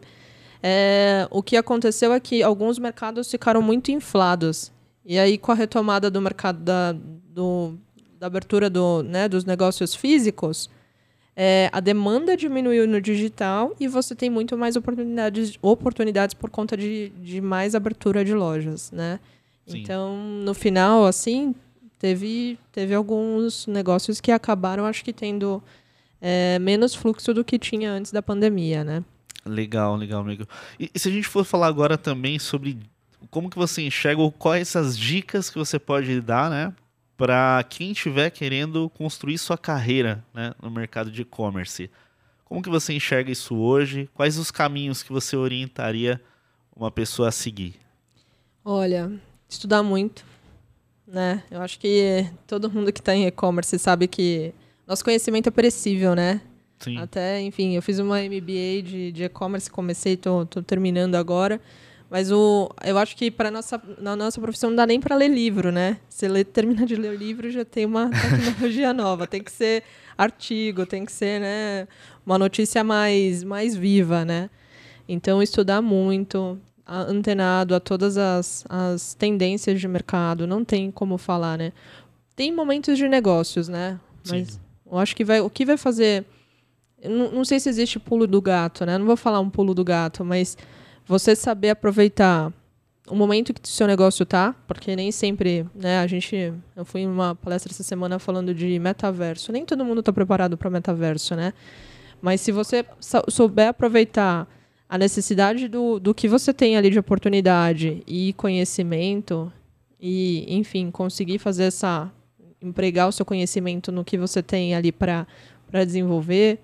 [0.62, 4.72] é, o que aconteceu é que alguns mercados ficaram muito inflados
[5.06, 7.78] e aí com a retomada do mercado da, do
[8.20, 10.70] da abertura do, né, dos negócios físicos,
[11.40, 16.76] é, a demanda diminuiu no digital e você tem muito mais oportunidades, oportunidades por conta
[16.76, 19.20] de, de mais abertura de lojas, né?
[19.68, 19.78] Sim.
[19.78, 21.54] Então, no final, assim,
[22.00, 25.62] teve, teve alguns negócios que acabaram, acho que tendo
[26.20, 29.04] é, menos fluxo do que tinha antes da pandemia, né?
[29.46, 30.48] Legal, legal, amigo.
[30.80, 32.80] E, e se a gente for falar agora também sobre
[33.30, 36.74] como que você enxerga ou quais essas dicas que você pode dar, né?
[37.18, 41.90] Para quem estiver querendo construir sua carreira né, no mercado de e-commerce.
[42.46, 44.08] Como que você enxerga isso hoje?
[44.14, 46.22] Quais os caminhos que você orientaria
[46.76, 47.76] uma pessoa a seguir?
[48.64, 49.12] Olha,
[49.50, 50.24] estudar muito,
[51.06, 51.44] né?
[51.50, 54.54] Eu acho que todo mundo que está em e-commerce sabe que
[54.86, 56.40] nosso conhecimento é perecível, né?
[56.80, 56.98] Sim.
[56.98, 61.60] Até, enfim, eu fiz uma MBA de de e-commerce, comecei, tô terminando agora.
[62.10, 65.30] Mas o, eu acho que para nossa na nossa profissão não dá nem para ler
[65.30, 65.98] livro, né?
[66.08, 68.10] Você lê, termina de ler o livro já tem uma
[68.46, 69.84] tecnologia nova, tem que ser
[70.18, 71.88] artigo, tem que ser, né,
[72.26, 74.50] uma notícia mais mais viva, né?
[75.08, 81.58] Então estudar muito, antenado a todas as, as tendências de mercado, não tem como falar,
[81.58, 81.74] né?
[82.36, 84.00] Tem momentos de negócios, né?
[84.30, 84.60] Mas Sim.
[84.90, 86.26] eu acho que vai, o que vai fazer.
[87.04, 88.98] Não, não sei se existe pulo do gato, né?
[88.98, 90.58] Não vou falar um pulo do gato, mas
[91.08, 92.52] você saber aproveitar
[93.08, 97.02] o momento que o seu negócio tá, porque nem sempre, né, a gente, eu fui
[97.02, 99.52] em uma palestra essa semana falando de metaverso.
[99.52, 101.54] Nem todo mundo está preparado para metaverso, né?
[102.22, 102.84] Mas se você
[103.30, 104.48] souber aproveitar
[104.90, 109.52] a necessidade do, do que você tem ali de oportunidade e conhecimento
[110.00, 112.12] e, enfim, conseguir fazer essa
[112.62, 115.28] empregar o seu conhecimento no que você tem ali para
[115.70, 116.60] para desenvolver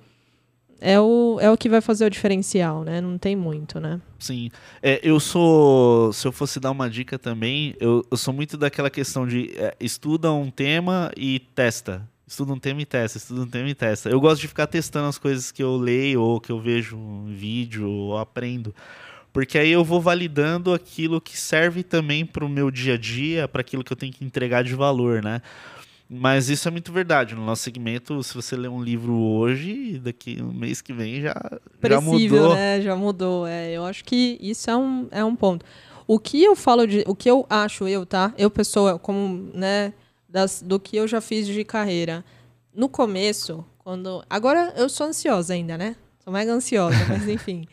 [0.84, 3.00] é o, é o que vai fazer o diferencial, né?
[3.00, 4.02] Não tem muito, né?
[4.20, 4.52] Sim.
[4.82, 6.12] É, eu sou.
[6.12, 9.74] Se eu fosse dar uma dica também, eu, eu sou muito daquela questão de é,
[9.80, 12.08] estuda um tema e testa.
[12.28, 14.10] Estuda um tema e testa, estuda um tema e testa.
[14.10, 17.34] Eu gosto de ficar testando as coisas que eu leio ou que eu vejo um
[17.34, 18.76] vídeo ou aprendo.
[19.32, 23.48] Porque aí eu vou validando aquilo que serve também para o meu dia a dia,
[23.48, 25.42] para aquilo que eu tenho que entregar de valor, né?
[26.10, 27.34] Mas isso é muito verdade.
[27.34, 31.34] No nosso segmento, se você ler um livro hoje, daqui um mês que vem já,
[31.34, 32.56] já Perecível, mudou.
[32.56, 32.82] né?
[32.82, 33.48] Já mudou.
[33.48, 35.66] É, eu acho que isso é um, é um ponto.
[36.06, 37.04] O que eu falo de.
[37.08, 38.34] O que eu acho, eu, tá?
[38.38, 39.94] Eu, pessoa, como, né?
[40.28, 42.24] Das, do que eu já fiz de carreira.
[42.76, 44.24] No começo, quando.
[44.30, 45.96] Agora eu sou ansiosa ainda, né?
[46.24, 47.66] Sou mega ansiosa, mas enfim.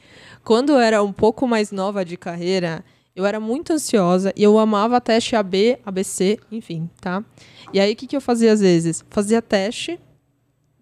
[0.45, 4.59] Quando eu era um pouco mais nova de carreira, eu era muito ansiosa e eu
[4.59, 7.25] amava teste AB, ABC, enfim, tá?
[7.73, 9.05] E aí, o que, que eu fazia às vezes?
[9.11, 9.99] Fazia teste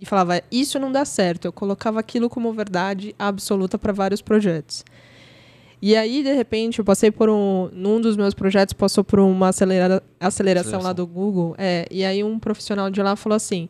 [0.00, 1.46] e falava, isso não dá certo.
[1.46, 4.84] Eu colocava aquilo como verdade absoluta para vários projetos.
[5.80, 7.68] E aí, de repente, eu passei por um.
[7.72, 10.94] Num dos meus projetos, passou por uma acelera, aceleração lá Aceleração.
[10.94, 11.54] do Google.
[11.56, 13.68] É, e aí, um profissional de lá falou assim: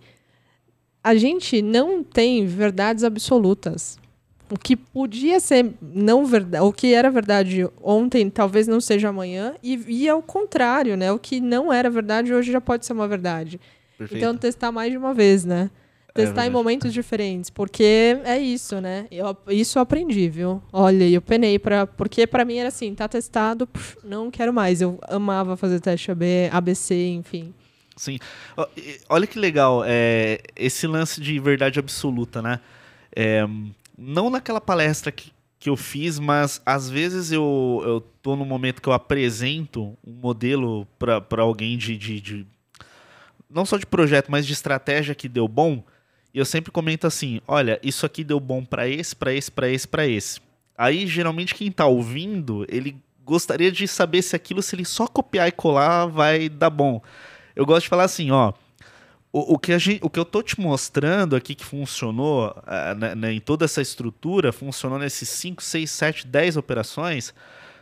[1.05, 3.99] a gente não tem verdades absolutas.
[4.51, 9.55] O que podia ser não verdade, o que era verdade ontem talvez não seja amanhã
[9.63, 11.13] e, e ao contrário, né?
[11.13, 13.61] O que não era verdade hoje já pode ser uma verdade.
[13.97, 14.19] Perfeito.
[14.23, 15.71] Então testar mais de uma vez, né?
[16.09, 16.51] É Testar em verdade.
[16.51, 19.07] momentos diferentes, porque é isso, né?
[19.11, 20.63] Eu, isso eu aprendi, viu?
[20.73, 24.81] Olha, eu penei para, porque para mim era assim, tá testado, puf, não quero mais.
[24.81, 27.53] Eu amava fazer teste AB, ABC, enfim.
[27.97, 28.19] Sim.
[29.09, 32.61] Olha que legal, é, esse lance de verdade absoluta, né?
[33.15, 33.45] É,
[33.99, 38.81] não naquela palestra que, que eu fiz, mas às vezes eu, eu tô no momento
[38.81, 42.47] que eu apresento um modelo para alguém de, de, de-
[43.51, 45.83] Não só de projeto, mas de estratégia que deu bom.
[46.33, 49.69] E eu sempre comento assim: olha, isso aqui deu bom para esse, para esse, para
[49.69, 50.41] esse, para esse.
[50.77, 55.49] Aí, geralmente, quem tá ouvindo, ele gostaria de saber se aquilo, se ele só copiar
[55.49, 57.03] e colar, vai dar bom.
[57.57, 58.53] Eu gosto de falar assim, ó.
[59.39, 62.55] O, o que, a gente, o que eu tô te mostrando aqui que funcionou
[63.17, 67.33] né, em toda essa estrutura, funcionou nesses 5, 6, 7, 10 operações,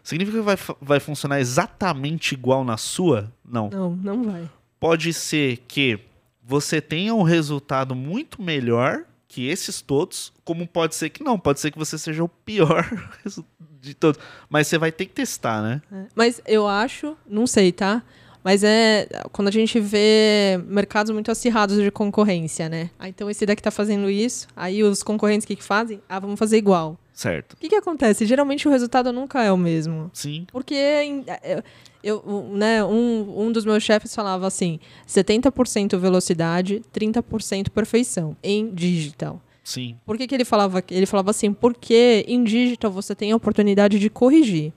[0.03, 3.33] significa que vai, vai funcionar exatamente igual na sua?
[3.43, 3.71] Não.
[3.71, 4.51] Não, não vai.
[4.79, 5.99] Pode ser que
[6.43, 11.61] você tenha um resultado muito melhor que esses todos, como pode ser que não, pode
[11.61, 12.87] ser que você seja o pior
[13.81, 14.21] de todos.
[14.49, 15.83] Mas você vai ter que testar, né?
[15.91, 16.07] É.
[16.15, 18.03] Mas eu acho, não sei, tá?
[18.47, 22.91] Mas é quando a gente vê mercados muito acirrados de concorrência, né?
[22.97, 26.01] Ah, então esse daqui tá fazendo isso, aí os concorrentes o que, que fazem?
[26.09, 26.97] Ah, vamos fazer igual.
[27.13, 27.55] Certo.
[27.55, 28.25] O que, que acontece?
[28.25, 30.09] Geralmente o resultado nunca é o mesmo.
[30.15, 30.47] Sim.
[30.53, 31.63] Porque em- eu,
[32.05, 34.79] eu- um, né, um, um dos meus chefes falava assim:
[35.09, 39.43] 70% velocidade, 30% perfeição em digital.
[39.65, 39.97] Sim.
[40.07, 40.85] Por que, que ele falava?
[40.89, 44.73] Ele falava assim, porque em digital você tem a oportunidade de corrigir.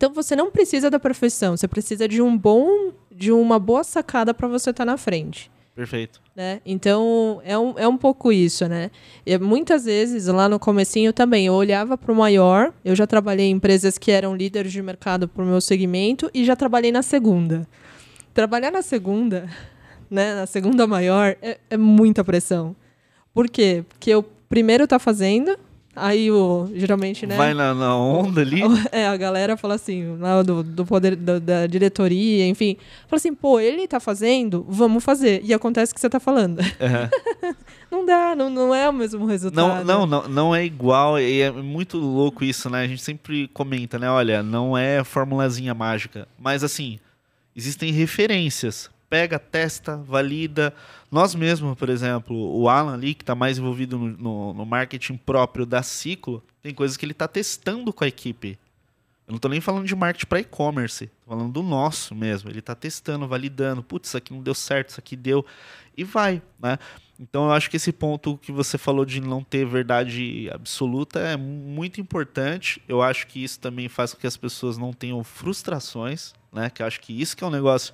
[0.00, 4.32] Então você não precisa da perfeição, você precisa de um bom, de uma boa sacada
[4.32, 5.50] para você estar na frente.
[5.76, 6.22] Perfeito.
[6.34, 6.62] Né?
[6.64, 8.90] Então, é um, é um pouco isso, né?
[9.26, 13.48] E muitas vezes, lá no comecinho também, eu olhava para o maior, eu já trabalhei
[13.48, 17.02] em empresas que eram líderes de mercado para o meu segmento e já trabalhei na
[17.02, 17.68] segunda.
[18.32, 19.50] Trabalhar na segunda,
[20.10, 22.74] né, na segunda maior, é, é muita pressão.
[23.34, 23.84] Por quê?
[23.86, 25.58] Porque o primeiro está fazendo,
[26.00, 27.36] Aí o geralmente, né?
[27.36, 28.60] Vai na, na onda ali.
[28.92, 32.76] É, a galera fala assim, lá do, do poder do, da diretoria, enfim.
[33.06, 35.42] Fala assim, pô, ele tá fazendo, vamos fazer.
[35.44, 36.58] E acontece o que você tá falando.
[36.60, 37.54] Uhum.
[37.90, 39.84] não dá, não, não é o mesmo resultado.
[39.84, 41.20] Não, não, não, não é igual.
[41.20, 42.82] E é muito louco isso, né?
[42.82, 44.10] A gente sempre comenta, né?
[44.10, 46.26] Olha, não é formulazinha mágica.
[46.38, 46.98] Mas assim,
[47.54, 48.90] existem referências.
[49.08, 50.72] Pega, testa, valida
[51.10, 55.16] nós mesmos, por exemplo, o Alan ali, que está mais envolvido no, no, no, marketing
[55.16, 58.58] próprio da Ciclo, tem coisas que ele está testando com a equipe.
[59.26, 62.48] Eu não estou nem falando de marketing para e-commerce, estou falando do nosso mesmo.
[62.50, 63.82] Ele está testando, validando.
[63.82, 65.44] Putz, isso aqui não deu certo, isso aqui deu.
[65.96, 66.78] E vai, né?
[67.18, 71.36] Então eu acho que esse ponto que você falou de não ter verdade absoluta é
[71.36, 72.80] muito importante.
[72.88, 76.70] Eu acho que isso também faz com que as pessoas não tenham frustrações, né?
[76.70, 77.92] Que eu acho que isso que é um negócio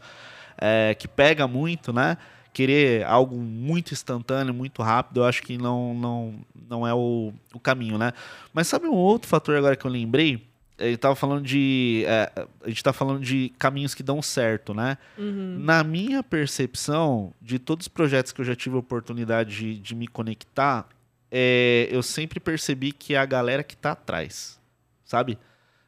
[0.56, 2.16] é, que pega muito, né?
[2.56, 6.34] Querer algo muito instantâneo, muito rápido, eu acho que não, não,
[6.70, 8.14] não é o, o caminho, né?
[8.50, 10.42] Mas sabe um outro fator agora que eu lembrei?
[10.78, 12.04] Ele tava falando de.
[12.06, 12.32] É,
[12.64, 14.96] a gente tá falando de caminhos que dão certo, né?
[15.18, 15.58] Uhum.
[15.58, 19.94] Na minha percepção, de todos os projetos que eu já tive a oportunidade de, de
[19.94, 20.88] me conectar,
[21.30, 24.58] é, eu sempre percebi que é a galera que tá atrás,
[25.04, 25.36] sabe?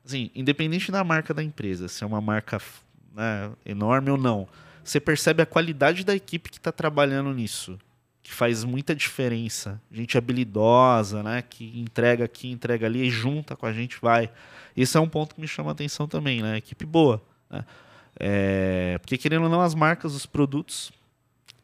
[0.04, 2.60] Assim, independente da marca da empresa, se é uma marca
[3.14, 4.46] né, enorme ou não
[4.88, 7.78] você percebe a qualidade da equipe que está trabalhando nisso,
[8.22, 9.80] que faz muita diferença.
[9.90, 11.42] Gente habilidosa, né?
[11.42, 14.30] Que entrega aqui, entrega ali e junta com a gente, vai.
[14.76, 16.56] Esse é um ponto que me chama a atenção também, né?
[16.56, 17.22] Equipe boa.
[17.50, 17.64] Né?
[18.18, 20.90] É, porque querendo ou não, as marcas, os produtos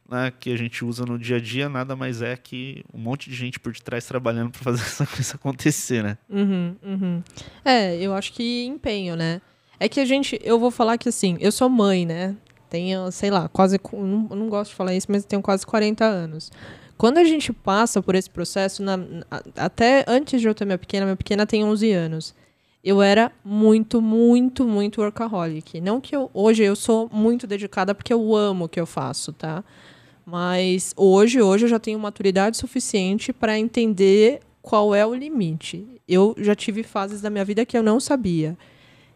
[0.08, 3.30] né, que a gente usa no dia a dia, nada mais é que um monte
[3.30, 6.18] de gente por detrás trabalhando para fazer essa coisa acontecer, né?
[6.28, 7.22] Uhum, uhum.
[7.64, 9.40] É, eu acho que empenho, né?
[9.80, 12.36] É que a gente, eu vou falar que assim, eu sou mãe, né?
[12.74, 13.78] Tenho, sei lá, quase.
[13.92, 16.50] Não, não gosto de falar isso, mas tenho quase 40 anos.
[16.98, 18.98] Quando a gente passa por esse processo, na,
[19.56, 22.34] até antes de eu ter minha pequena, minha pequena tem 11 anos.
[22.82, 25.80] Eu era muito, muito, muito workaholic.
[25.80, 29.32] Não que eu, hoje eu sou muito dedicada porque eu amo o que eu faço,
[29.32, 29.62] tá?
[30.26, 35.86] Mas hoje, hoje eu já tenho maturidade suficiente para entender qual é o limite.
[36.08, 38.58] Eu já tive fases da minha vida que eu não sabia.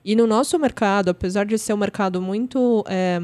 [0.04, 3.20] E no nosso mercado, apesar de ser um mercado muito é,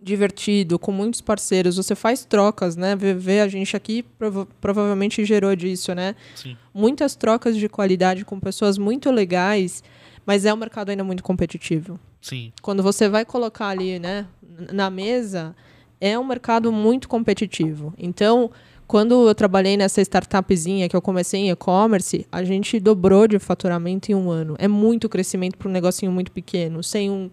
[0.00, 2.94] divertido, com muitos parceiros, você faz trocas, né?
[2.94, 6.14] Ver a gente aqui prova provavelmente gerou disso, né?
[6.34, 6.56] Sim.
[6.74, 9.82] Muitas trocas de qualidade com pessoas muito legais,
[10.26, 11.98] mas é um mercado ainda muito competitivo.
[12.20, 12.52] Sim.
[12.60, 14.26] Quando você vai colocar ali, né,
[14.72, 15.56] na mesa,
[16.00, 17.94] é um mercado muito competitivo.
[17.96, 18.50] Então,
[18.86, 24.10] quando eu trabalhei nessa startupzinha que eu comecei em e-commerce, a gente dobrou de faturamento
[24.10, 24.54] em um ano.
[24.58, 27.30] É muito crescimento para um negocinho muito pequeno, sem um,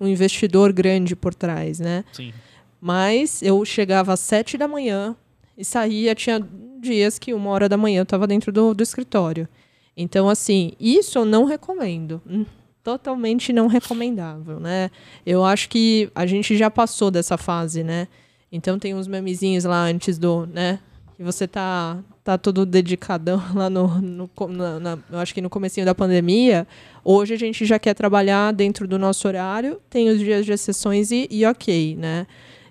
[0.00, 2.04] um investidor grande por trás, né?
[2.12, 2.32] Sim.
[2.80, 5.16] Mas eu chegava às sete da manhã
[5.56, 6.46] e saía, tinha
[6.80, 9.48] dias que uma hora da manhã eu estava dentro do, do escritório.
[9.96, 12.22] Então, assim, isso eu não recomendo.
[12.24, 12.44] Hum,
[12.84, 14.90] totalmente não recomendável, né?
[15.26, 18.08] Eu acho que a gente já passou dessa fase, né?
[18.50, 20.78] Então tem uns memezinhos lá antes do, né?
[21.18, 25.50] Que você tá, tá todo dedicadão lá no, no na, na, eu acho que no
[25.50, 26.64] comecinho da pandemia,
[27.04, 31.10] hoje a gente já quer trabalhar dentro do nosso horário, tem os dias de exceções
[31.10, 32.24] e, e ok, né?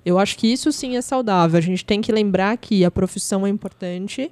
[0.06, 1.58] Eu acho que isso sim é saudável.
[1.58, 4.32] A gente tem que lembrar que a profissão é importante,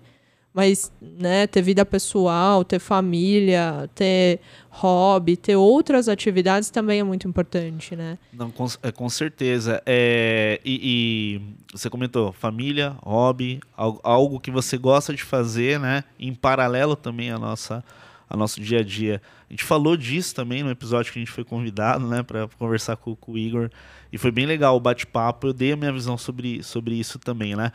[0.56, 4.40] mas né, ter vida pessoal, ter família, ter
[4.70, 8.18] hobby, ter outras atividades também é muito importante, né?
[8.32, 9.84] Não, com, é, com certeza.
[9.86, 11.42] É, e, e,
[11.74, 16.06] você comentou família, hobby, algo, algo, que você gosta de fazer, né?
[16.18, 17.84] Em paralelo também à nossa
[18.30, 19.22] a nosso dia a dia.
[19.50, 22.96] A gente falou disso também no episódio que a gente foi convidado, né, para conversar
[22.96, 23.70] com, com, o Igor
[24.12, 25.48] e foi bem legal o bate-papo.
[25.48, 27.72] Eu dei a minha visão sobre, sobre isso também, né?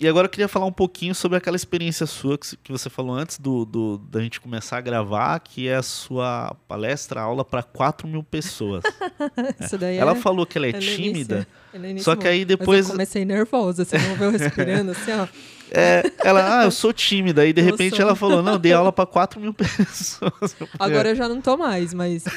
[0.00, 3.14] E agora eu queria falar um pouquinho sobre aquela experiência sua que, que você falou
[3.14, 7.62] antes do, do, da gente começar a gravar, que é a sua palestra, aula para
[7.62, 8.82] 4 mil pessoas.
[9.60, 12.80] Isso daí ela é, falou que ela é, tímida, é só que aí depois...
[12.80, 15.28] Mas eu comecei nervosa, você não viu respirando assim, ó.
[15.72, 17.46] É, ela, ah, eu sou tímida.
[17.46, 18.04] E de eu repente sou.
[18.04, 20.56] ela falou, não, dei aula para 4 mil pessoas.
[20.78, 22.24] Agora eu já não tô mais, mas.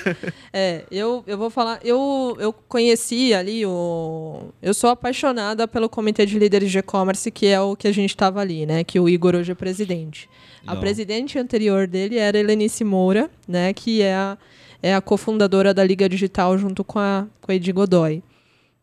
[0.56, 1.80] É, eu, eu vou falar.
[1.84, 4.50] Eu, eu conheci ali o.
[4.62, 8.12] Eu sou apaixonada pelo Comitê de Líderes de E-Commerce, que é o que a gente
[8.12, 8.84] estava ali, né?
[8.84, 10.30] Que o Igor hoje é presidente.
[10.64, 10.74] Não.
[10.74, 13.74] A presidente anterior dele era Helenice Moura, né?
[13.74, 14.38] Que é a,
[14.82, 18.22] é a cofundadora da Liga Digital junto com a, com a Edi Godoy.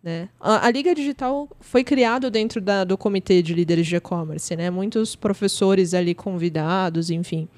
[0.02, 0.30] Né?
[0.40, 4.70] A, a, Liga Digital foi criado dentro da, do Comitê de Líderes de E-Commerce, né?
[4.70, 7.48] muitos professores ali convidados, enfim.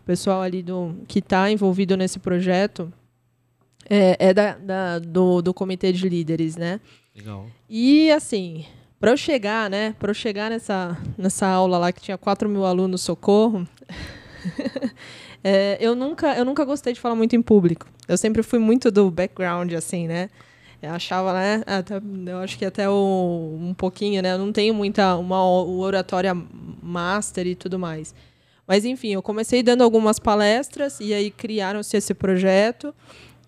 [0.00, 2.92] O pessoal ali do, que está envolvido nesse projeto
[3.88, 6.80] é, é da, da, do, do Comitê de Líderes, né?
[7.14, 7.46] Legal.
[7.68, 8.64] E, assim,
[8.98, 9.94] para eu chegar, né?
[9.98, 13.66] Para eu chegar nessa, nessa aula lá que tinha 4 mil alunos, socorro...
[15.42, 17.86] é, eu, nunca, eu nunca gostei de falar muito em público.
[18.08, 20.30] Eu sempre fui muito do background, assim, né?
[20.86, 21.62] Eu achava, né?
[21.66, 24.32] Até, eu acho que até o, um pouquinho, né?
[24.32, 26.34] Eu não tenho muita uma oratória
[26.82, 28.14] master e tudo mais.
[28.66, 32.94] Mas enfim, eu comecei dando algumas palestras e aí criaram-se esse projeto.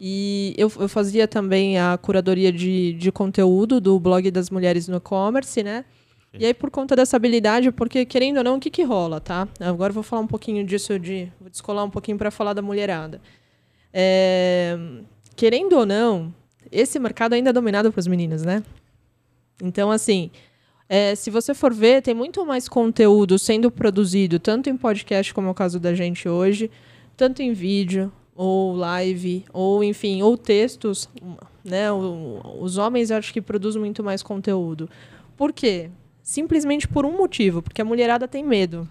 [0.00, 4.98] E eu, eu fazia também a curadoria de, de conteúdo do blog das mulheres no
[4.98, 5.84] e-commerce, né?
[6.32, 9.48] E aí, por conta dessa habilidade, porque querendo ou não, o que, que rola, tá?
[9.58, 12.62] Agora eu vou falar um pouquinho disso, de, vou descolar um pouquinho para falar da
[12.62, 13.20] mulherada.
[13.92, 14.78] É,
[15.34, 16.32] querendo ou não,
[16.70, 18.62] esse mercado ainda é dominado pelas meninas, né?
[19.62, 20.30] Então, assim,
[20.88, 25.48] é, se você for ver, tem muito mais conteúdo sendo produzido, tanto em podcast, como
[25.48, 26.70] é o caso da gente hoje,
[27.16, 31.08] tanto em vídeo, ou live, ou enfim, ou textos,
[31.64, 31.90] né?
[31.92, 34.88] os homens acho que produzem muito mais conteúdo.
[35.36, 35.90] Por quê?
[36.22, 38.88] Simplesmente por um motivo, porque a mulherada tem medo.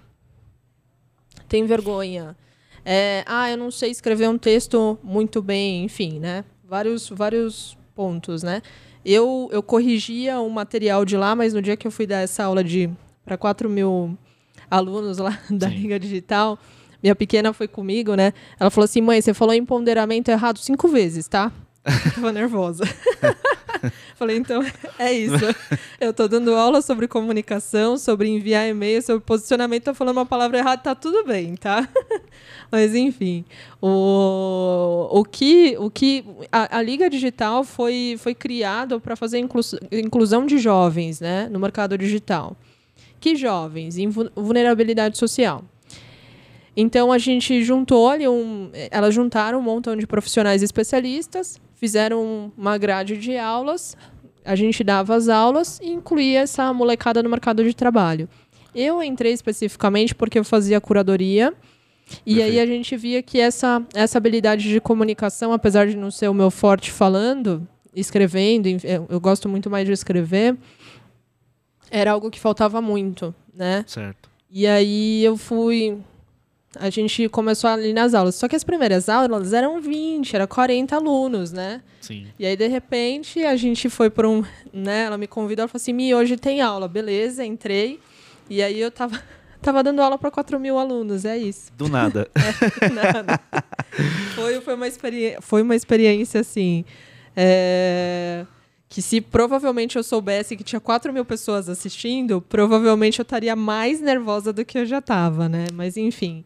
[1.48, 2.36] Tem vergonha.
[2.84, 6.44] É, ah, eu não sei escrever um texto muito bem, enfim, né?
[6.68, 8.62] Vários, vários pontos, né?
[9.06, 12.44] Eu, eu corrigia o material de lá, mas no dia que eu fui dar essa
[12.44, 12.90] aula de
[13.24, 14.18] para 4 mil
[14.70, 15.76] alunos lá da Sim.
[15.76, 16.60] Liga Digital,
[17.02, 18.34] minha pequena foi comigo, né?
[18.60, 21.52] Ela falou assim: mãe, você falou empoderamento errado cinco vezes, tá?
[22.16, 22.84] Tava nervosa.
[24.16, 24.64] Falei, então
[24.98, 25.36] é isso.
[26.00, 30.58] Eu tô dando aula sobre comunicação, sobre enviar e-mail, sobre posicionamento, tô falando uma palavra
[30.58, 31.88] errada, tá tudo bem, tá?
[32.72, 33.46] Mas enfim,
[33.82, 39.62] o, o que, o que a, a Liga Digital foi, foi criada para fazer inclu,
[39.92, 42.56] inclusão de jovens né, no mercado digital.
[43.20, 43.98] Que jovens?
[43.98, 45.64] Em vulnerabilidade social.
[46.76, 48.70] Então a gente juntou ali um.
[48.92, 53.96] Elas juntaram um montão de profissionais especialistas fizeram uma grade de aulas,
[54.44, 58.28] a gente dava as aulas e incluía essa molecada no mercado de trabalho.
[58.76, 61.54] Eu entrei especificamente porque eu fazia curadoria.
[62.26, 62.54] E Perfeito.
[62.54, 66.34] aí a gente via que essa, essa habilidade de comunicação, apesar de não ser o
[66.34, 68.70] meu forte falando, escrevendo,
[69.10, 70.56] eu gosto muito mais de escrever,
[71.92, 73.84] era algo que faltava muito, né?
[73.88, 74.30] Certo.
[74.50, 75.98] E aí eu fui
[76.76, 78.36] a gente começou ali nas aulas.
[78.36, 81.82] Só que as primeiras aulas eram 20, era 40 alunos, né?
[82.02, 82.28] Sim.
[82.38, 84.44] E aí, de repente, a gente foi para um.
[84.74, 86.88] Né, ela me convidou, ela falou assim: Mi, hoje tem aula.
[86.88, 88.00] Beleza, entrei.
[88.50, 89.22] E aí eu tava,
[89.62, 91.72] tava dando aula para 4 mil alunos, é isso.
[91.78, 92.30] Do nada.
[92.82, 93.40] é, nada.
[94.36, 96.86] foi, foi, uma experiência, foi uma experiência assim.
[97.36, 98.46] É
[98.90, 104.00] que se provavelmente eu soubesse que tinha 4 mil pessoas assistindo, provavelmente eu estaria mais
[104.00, 105.68] nervosa do que eu já estava, né?
[105.74, 106.44] Mas enfim,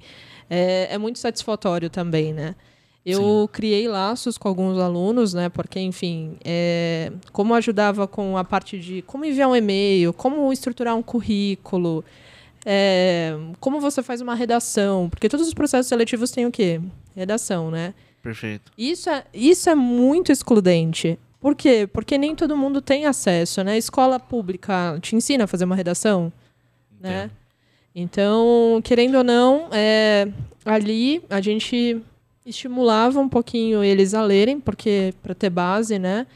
[0.50, 2.56] é, é, muito satisfatório também, né?
[3.04, 3.50] Eu Sim.
[3.52, 5.50] criei laços com alguns alunos, né?
[5.50, 10.96] Porque, enfim, é, como ajudava com a parte de como enviar um e-mail, como estruturar
[10.96, 12.06] um currículo,
[12.64, 16.80] é, como você faz uma redação, porque todos os processos seletivos têm o quê?
[17.16, 17.96] Redação, né?
[18.22, 18.72] Perfeito.
[18.78, 21.18] Isso é, isso é muito excludente.
[21.42, 21.89] Por quê?
[21.92, 23.76] Porque nem todo mundo tem acesso, né?
[23.76, 26.32] Escola pública te ensina a fazer uma redação,
[27.00, 27.32] né?
[27.96, 30.28] Então, querendo ou não, é,
[30.64, 32.00] ali a gente
[32.46, 36.28] estimulava um pouquinho eles a lerem, porque para ter base, né?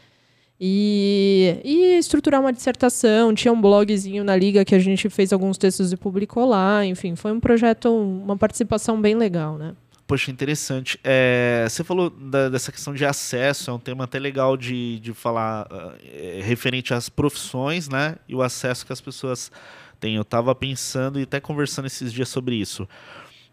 [0.60, 3.34] E, e estruturar uma dissertação.
[3.34, 6.84] Tinha um blogzinho na Liga que a gente fez alguns textos e publicou lá.
[6.84, 9.76] Enfim, foi um projeto, uma participação bem legal, né?
[10.08, 11.00] Poxa, interessante.
[11.04, 15.14] É, você falou da, dessa questão de acesso, é um tema até legal de, de
[15.14, 18.16] falar uh, referente às profissões, né?
[18.28, 19.52] E o acesso que as pessoas
[20.00, 20.16] têm.
[20.16, 22.88] Eu estava pensando e até conversando esses dias sobre isso.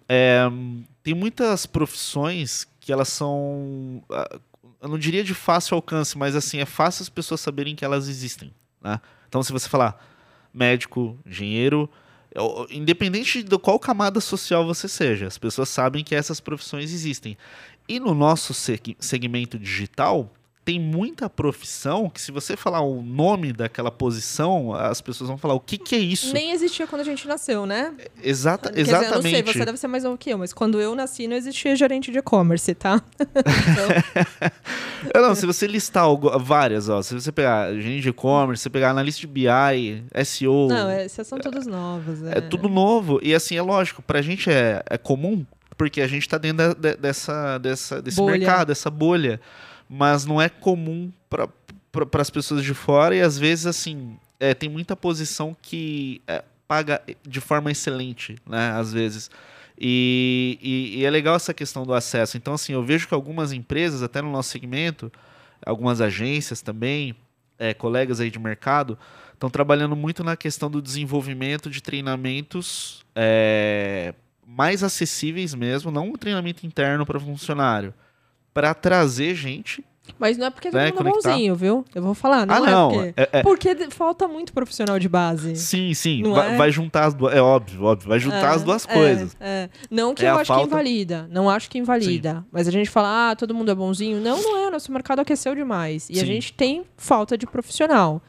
[0.06, 0.42] É,
[1.02, 4.04] tem muitas profissões que elas são.
[4.10, 4.40] Uh,
[4.82, 8.08] eu não diria de fácil alcance, mas assim, é fácil as pessoas saberem que elas
[8.08, 8.52] existem.
[8.82, 9.00] Né?
[9.26, 10.04] Então, se você falar
[10.52, 11.88] médico, engenheiro,
[12.70, 17.36] Independente de qual camada social você seja, as pessoas sabem que essas profissões existem.
[17.88, 18.54] E no nosso
[18.98, 20.32] segmento digital,
[20.64, 25.54] tem muita profissão que se você falar o nome daquela posição, as pessoas vão falar
[25.54, 26.32] o que, que é isso.
[26.32, 27.92] Nem existia quando a gente nasceu, né?
[28.22, 29.02] Exata, Quer exatamente.
[29.02, 31.26] Dizer, eu não sei, você deve ser mais novo que eu, mas quando eu nasci
[31.26, 33.02] não existia gerente de e-commerce, tá?
[33.20, 33.88] então...
[35.20, 36.04] não, se você listar
[36.40, 40.68] várias, ó, se você pegar gerente de e-commerce, você pegar analista de BI, SEO...
[40.68, 42.22] Não, essas são todas novas.
[42.22, 43.18] É, é tudo novo.
[43.20, 45.44] E assim, é lógico, pra gente é, é comum,
[45.76, 48.38] porque a gente tá dentro da, dessa, dessa, desse bolha.
[48.38, 49.40] mercado, dessa bolha
[49.94, 51.50] mas não é comum para
[52.18, 57.02] as pessoas de fora e às vezes assim é, tem muita posição que é, paga
[57.28, 58.72] de forma excelente, né?
[58.72, 59.30] Às vezes.
[59.78, 62.38] E, e, e, é legal essa questão do acesso.
[62.38, 65.12] Então, assim, eu vejo que algumas empresas, até no nosso segmento,
[65.64, 67.14] algumas agências também,
[67.58, 68.98] é, colegas aí de mercado,
[69.34, 74.14] estão trabalhando muito na questão do desenvolvimento de treinamentos é,
[74.46, 77.92] mais acessíveis mesmo, não um treinamento interno para funcionário,
[78.52, 79.84] para trazer gente
[80.18, 81.84] mas não é porque né, todo mundo é bonzinho, viu?
[81.94, 82.90] Eu vou falar, não ah, é não.
[82.90, 83.14] porque...
[83.16, 83.42] É, é...
[83.42, 85.56] porque falta muito profissional de base.
[85.56, 86.22] Sim, sim.
[86.22, 86.56] Vai, é?
[86.56, 87.34] vai, juntar as duas.
[87.34, 88.08] É óbvio, óbvio.
[88.08, 89.36] Vai juntar as duas é, coisas.
[89.40, 89.68] É.
[89.90, 90.62] Não que eu acho falta...
[90.62, 91.28] que invalida.
[91.30, 92.34] Não acho que invalida.
[92.34, 92.44] Sim.
[92.50, 94.20] Mas a gente fala, ah, todo mundo é bonzinho.
[94.20, 94.70] Não, não é.
[94.70, 96.08] Nosso mercado aqueceu demais.
[96.10, 96.20] E sim.
[96.20, 98.20] a gente tem falta de profissional.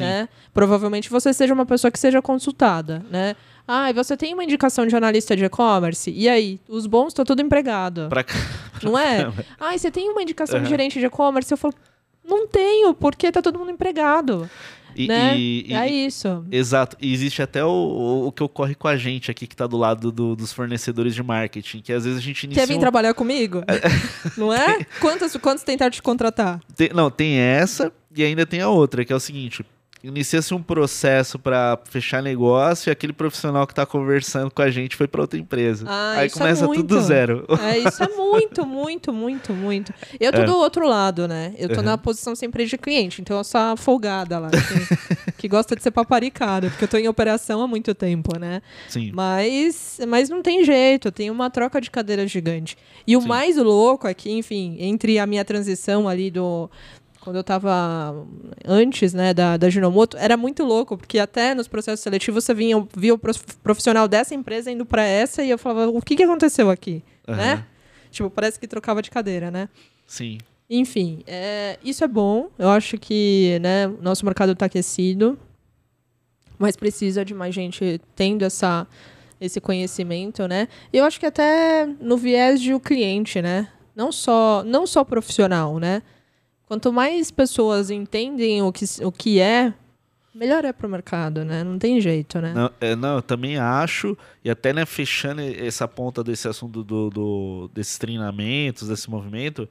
[0.00, 0.28] Né?
[0.52, 3.36] Provavelmente você seja uma pessoa que seja consultada, né?
[3.66, 6.10] Ah, você tem uma indicação de analista de e-commerce?
[6.10, 6.60] E aí?
[6.68, 8.08] Os bons estão tudo empregado.
[8.08, 8.24] Pra...
[8.82, 9.32] Não é?
[9.58, 10.64] Ah, você tem uma indicação uhum.
[10.64, 11.50] de gerente de e-commerce?
[11.50, 11.74] Eu falo,
[12.26, 14.48] não tenho, porque tá todo mundo empregado.
[14.96, 15.36] E, né?
[15.36, 16.44] e, e, é isso.
[16.50, 16.96] Exato.
[17.00, 20.12] E existe até o, o, que ocorre com a gente aqui, que está do lado
[20.12, 22.62] do, dos fornecedores de marketing, que às vezes a gente inicia...
[22.62, 22.80] Quer vir um...
[22.80, 23.62] trabalhar comigo?
[24.36, 24.84] não é?
[25.00, 26.60] Quantos, quantos tentaram te contratar?
[26.76, 29.64] Tem, não, tem essa e ainda tem a outra, que é o seguinte
[30.04, 34.96] inicia-se um processo para fechar negócio e aquele profissional que está conversando com a gente
[34.96, 35.86] foi para outra empresa.
[35.88, 37.46] Ah, Aí é começa é tudo do zero.
[37.60, 39.94] É, isso é muito, muito, muito, muito.
[40.20, 40.44] Eu tô é.
[40.44, 41.54] do outro lado, né?
[41.56, 41.82] Eu tô uhum.
[41.82, 45.82] na posição sempre de cliente, então eu sou a folgada lá, que, que, gosta de
[45.82, 48.60] ser paparicada, porque eu tô em operação há muito tempo, né?
[48.88, 49.10] Sim.
[49.14, 52.76] Mas, mas não tem jeito, tem uma troca de cadeira gigante.
[53.06, 53.28] E o Sim.
[53.28, 56.70] mais louco é que, enfim, entre a minha transição ali do
[57.24, 58.14] quando eu estava
[58.66, 62.86] antes né, da, da Ginomoto, era muito louco, porque até nos processos seletivos você vinha,
[62.94, 63.18] via o
[63.62, 67.02] profissional dessa empresa indo para essa e eu falava, o que, que aconteceu aqui?
[67.26, 67.34] Uhum.
[67.34, 67.64] Né?
[68.10, 69.70] Tipo, parece que trocava de cadeira, né?
[70.06, 70.36] Sim.
[70.68, 72.50] Enfim, é, isso é bom.
[72.58, 75.38] Eu acho que né, nosso mercado está aquecido,
[76.58, 78.86] mas precisa de mais gente tendo essa,
[79.40, 80.68] esse conhecimento, né?
[80.92, 83.68] Eu acho que até no viés de o cliente, né?
[83.96, 86.02] Não só, não só profissional, né?
[86.66, 89.74] Quanto mais pessoas entendem o que, o que é,
[90.34, 91.62] melhor é para o mercado, né?
[91.62, 92.52] Não tem jeito, né?
[92.52, 97.10] Não, é, não, eu também acho, e até né, fechando essa ponta desse assunto do,
[97.10, 99.68] do, desses treinamentos, desse movimento,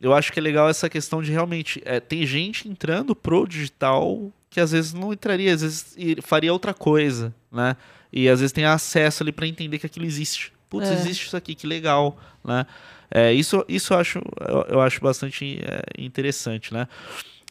[0.00, 1.80] eu acho que é legal essa questão de realmente.
[1.84, 6.74] É, tem gente entrando pro digital que às vezes não entraria, às vezes faria outra
[6.74, 7.76] coisa, né?
[8.12, 10.52] E às vezes tem acesso ali para entender que aquilo existe.
[10.68, 10.94] Putz, é.
[10.94, 12.66] existe isso aqui, que legal, né?
[13.14, 16.88] É, isso isso eu, acho, eu, eu acho bastante é, interessante, né?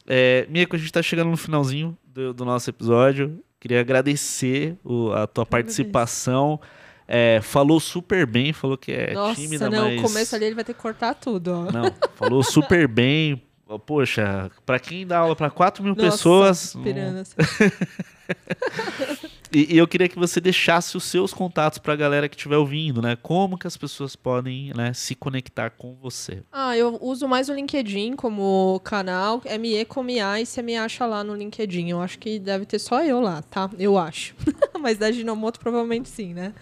[0.06, 3.38] É, Mico, a gente está chegando no finalzinho do, do, nosso episódio.
[3.60, 6.60] Queria agradecer o, a tua participação.
[7.06, 10.00] É, falou super bem, falou que é Nossa, tímida, não, mas...
[10.00, 11.52] o começo ali ele vai ter que cortar tudo.
[11.52, 11.70] Ó.
[11.70, 13.40] Não, falou super bem.
[13.86, 16.74] Poxa, para quem dá aula para 4 mil Nossa, pessoas...
[16.74, 16.82] Não...
[19.54, 22.56] E, e, eu queria que você deixasse os seus contatos para a galera que estiver
[22.56, 23.16] ouvindo, né?
[23.16, 26.42] Como que as pessoas podem né, se conectar com você?
[26.50, 31.22] Ah, eu uso mais o LinkedIn como canal, ME Comia, e você me acha lá
[31.22, 31.90] no LinkedIn.
[31.90, 33.68] Eu acho que deve ter só eu lá, tá?
[33.78, 34.34] Eu acho.
[34.80, 36.54] Mas da Ginomoto provavelmente sim, né?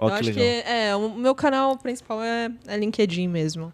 [0.00, 0.44] Oh, eu que acho legal.
[0.44, 3.72] que é, o meu canal principal é, é LinkedIn mesmo.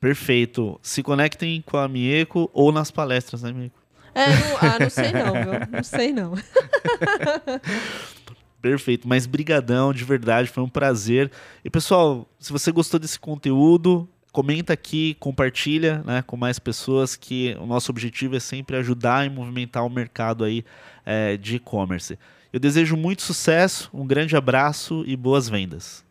[0.00, 0.78] Perfeito.
[0.82, 3.85] Se conectem com a Mieko ou nas palestras, né, Mieko?
[4.16, 5.52] É, não, ah, não sei não, viu?
[5.70, 6.32] Não sei não.
[8.62, 11.30] Perfeito, mas brigadão, de verdade, foi um prazer.
[11.62, 17.54] E pessoal, se você gostou desse conteúdo, comenta aqui, compartilha né, com mais pessoas, que
[17.60, 20.64] o nosso objetivo é sempre ajudar e movimentar o mercado aí
[21.04, 22.18] é, de e-commerce.
[22.50, 26.05] Eu desejo muito sucesso, um grande abraço e boas vendas.